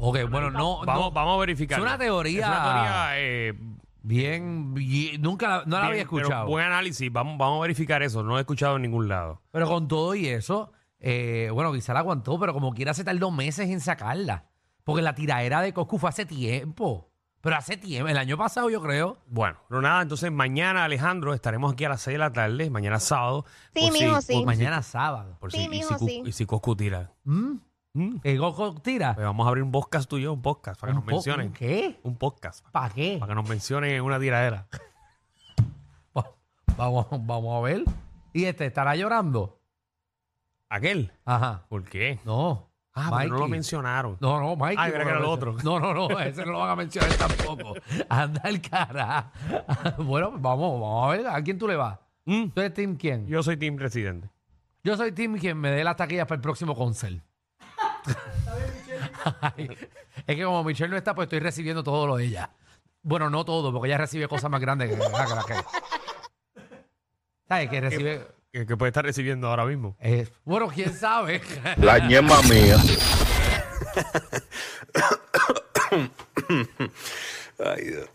Ok, 0.00 0.18
bueno, 0.30 0.50
no. 0.50 0.84
Vamos, 0.84 1.06
no. 1.06 1.10
vamos 1.10 1.36
a 1.36 1.40
verificar. 1.40 1.78
Es 1.78 1.84
una 1.84 1.98
teoría- 1.98 2.40
Es 2.42 2.46
una 2.48 2.62
teoría. 2.62 3.18
eh, 3.20 3.54
Bien, 4.00 4.72
bien- 4.72 5.20
nunca 5.20 5.48
la- 5.48 5.64
no 5.66 5.76
la 5.76 5.80
bien, 5.82 5.92
había 5.92 6.04
pero 6.08 6.18
escuchado. 6.18 6.46
Buen 6.46 6.64
análisis. 6.64 7.12
Vamos, 7.12 7.36
vamos 7.36 7.58
a 7.58 7.62
verificar 7.62 8.02
eso. 8.02 8.22
No 8.22 8.30
lo 8.30 8.38
he 8.38 8.40
escuchado 8.40 8.76
en 8.76 8.82
ningún 8.82 9.06
lado. 9.08 9.42
Pero 9.50 9.66
con 9.66 9.86
todo 9.88 10.14
y 10.14 10.28
eso, 10.28 10.72
eh, 11.00 11.50
bueno, 11.52 11.72
quizá 11.72 11.92
la 11.94 12.00
aguantó, 12.00 12.38
pero 12.38 12.52
como 12.52 12.72
quiera 12.74 12.94
se 12.94 13.04
tardó 13.04 13.30
meses 13.30 13.68
en 13.70 13.80
sacarla. 13.80 14.44
Porque 14.84 15.02
la 15.02 15.14
tiraera 15.14 15.60
de 15.60 15.72
Coscu 15.74 15.98
fue 15.98 16.08
hace 16.08 16.24
tiempo. 16.26 17.10
Pero 17.40 17.54
hace 17.56 17.76
tiempo, 17.76 18.08
el 18.08 18.16
año 18.18 18.36
pasado 18.36 18.68
yo 18.68 18.82
creo. 18.82 19.18
Bueno, 19.28 19.58
pero 19.68 19.80
nada, 19.80 20.02
entonces 20.02 20.32
mañana, 20.32 20.84
Alejandro, 20.84 21.34
estaremos 21.34 21.72
aquí 21.72 21.84
a 21.84 21.90
las 21.90 22.00
6 22.02 22.14
de 22.14 22.18
la 22.18 22.32
tarde, 22.32 22.68
mañana 22.68 22.98
sábado. 22.98 23.44
Sí, 23.74 23.80
por 23.88 23.92
si- 23.92 24.04
mijo, 24.04 24.20
sí. 24.22 24.32
si- 24.34 24.44
Mañana 24.44 24.82
sábado. 24.82 25.36
por 25.38 25.52
Sí, 25.52 25.58
si- 25.58 25.64
y 25.64 25.68
mijo, 25.68 25.94
si 25.94 25.98
Cu- 26.00 26.06
sí. 26.08 26.22
Y 26.26 26.32
si 26.32 26.46
Coscu 26.46 26.74
tira. 26.74 27.12
¿Mm? 27.24 27.52
Mm. 27.94 28.20
¿El 28.24 28.38
Coscu 28.40 28.80
tira? 28.80 29.14
Pues 29.14 29.24
vamos 29.24 29.46
a 29.46 29.48
abrir 29.50 29.62
un 29.62 29.70
podcast 29.70 30.10
tuyo, 30.10 30.32
un 30.32 30.42
podcast, 30.42 30.80
para 30.80 30.92
que 30.92 30.98
¿Un 30.98 31.04
nos 31.04 31.04
po- 31.04 31.10
mencionen. 31.16 31.46
un 31.48 31.52
¿Qué? 31.52 32.00
Un 32.02 32.16
podcast, 32.16 32.66
¿Para 32.72 32.92
qué? 32.92 33.18
para 33.20 33.30
que 33.30 33.34
nos 33.36 33.48
mencionen 33.48 33.90
en 33.92 34.02
una 34.02 34.18
tiradera. 34.18 34.66
Va- 36.16 36.32
Vamos, 36.76 37.06
vamos 37.10 37.56
a 37.56 37.60
ver. 37.60 37.84
¿Y 38.32 38.44
este 38.46 38.66
estará 38.66 38.96
llorando? 38.96 39.57
¿Aquel? 40.68 41.12
Ajá. 41.24 41.64
¿Por 41.68 41.84
qué? 41.84 42.18
No. 42.24 42.68
Ah, 42.94 43.10
pero 43.16 43.28
no 43.30 43.34
lo 43.34 43.40
Mikey. 43.42 43.50
mencionaron. 43.50 44.16
No, 44.20 44.40
no, 44.40 44.56
Mikey. 44.56 44.76
Ay, 44.78 44.90
era 44.92 45.04
que 45.04 45.10
era 45.10 45.20
lo 45.20 45.30
otro. 45.30 45.56
No, 45.62 45.78
no, 45.78 45.94
no, 45.94 46.18
ese 46.18 46.44
no 46.44 46.52
lo 46.52 46.58
van 46.58 46.70
a 46.70 46.76
mencionar 46.76 47.12
tampoco. 47.14 47.74
Anda 48.08 48.42
el 48.44 48.60
cara. 48.60 49.30
bueno, 49.98 50.30
pues 50.30 50.42
vamos, 50.42 50.80
vamos 50.80 51.06
a 51.06 51.16
ver. 51.16 51.26
¿A 51.28 51.42
quién 51.42 51.58
tú 51.58 51.68
le 51.68 51.76
vas? 51.76 51.98
Mm. 52.24 52.48
¿Tú 52.48 52.60
eres 52.60 52.74
Team 52.74 52.96
quién? 52.96 53.26
Yo 53.26 53.42
soy 53.42 53.56
Team 53.56 53.78
Residente. 53.78 54.28
Yo 54.82 54.96
soy 54.96 55.12
Team 55.12 55.38
quien 55.38 55.56
me 55.58 55.70
dé 55.70 55.84
las 55.84 55.96
taquillas 55.96 56.26
para 56.26 56.36
el 56.36 56.42
próximo 56.42 56.74
concert. 56.74 57.22
Ay, 59.40 59.68
es 60.26 60.36
que 60.36 60.44
como 60.44 60.64
Michelle 60.64 60.90
no 60.90 60.96
está, 60.96 61.14
pues 61.14 61.26
estoy 61.26 61.40
recibiendo 61.40 61.82
todo 61.82 62.06
lo 62.06 62.16
de 62.16 62.24
ella. 62.26 62.50
Bueno, 63.02 63.30
no 63.30 63.44
todo, 63.44 63.72
porque 63.72 63.88
ella 63.88 63.98
recibe 63.98 64.28
cosas 64.28 64.50
más 64.50 64.60
grandes 64.60 64.90
que, 64.90 64.96
que 64.96 65.00
la 65.00 65.44
que. 65.46 65.54
¿Sabes? 67.48 67.70
Que 67.70 67.80
recibe. 67.80 68.37
Que, 68.52 68.64
que 68.64 68.76
puede 68.78 68.88
estar 68.88 69.04
recibiendo 69.04 69.48
ahora 69.48 69.66
mismo. 69.66 69.96
eh, 70.00 70.26
bueno, 70.44 70.68
quién 70.68 70.96
sabe. 70.96 71.42
La 71.76 71.98
ñema 71.98 72.40
mía. 72.42 72.76
Ay, 77.64 77.84
Dios. 77.84 78.08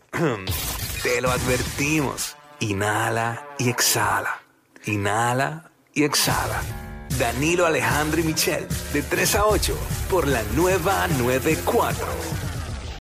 Te 1.02 1.20
lo 1.20 1.30
advertimos. 1.30 2.36
Inhala 2.60 3.44
y 3.58 3.68
exhala. 3.68 4.40
Inhala 4.86 5.70
y 5.92 6.04
exhala. 6.04 6.60
Danilo 7.18 7.66
Alejandro 7.66 8.20
y 8.20 8.24
Michel, 8.24 8.66
de 8.92 9.02
3 9.02 9.34
a 9.36 9.46
8, 9.46 9.76
por 10.10 10.26
la 10.26 10.42
nueva 10.56 11.06
94. 11.08 12.06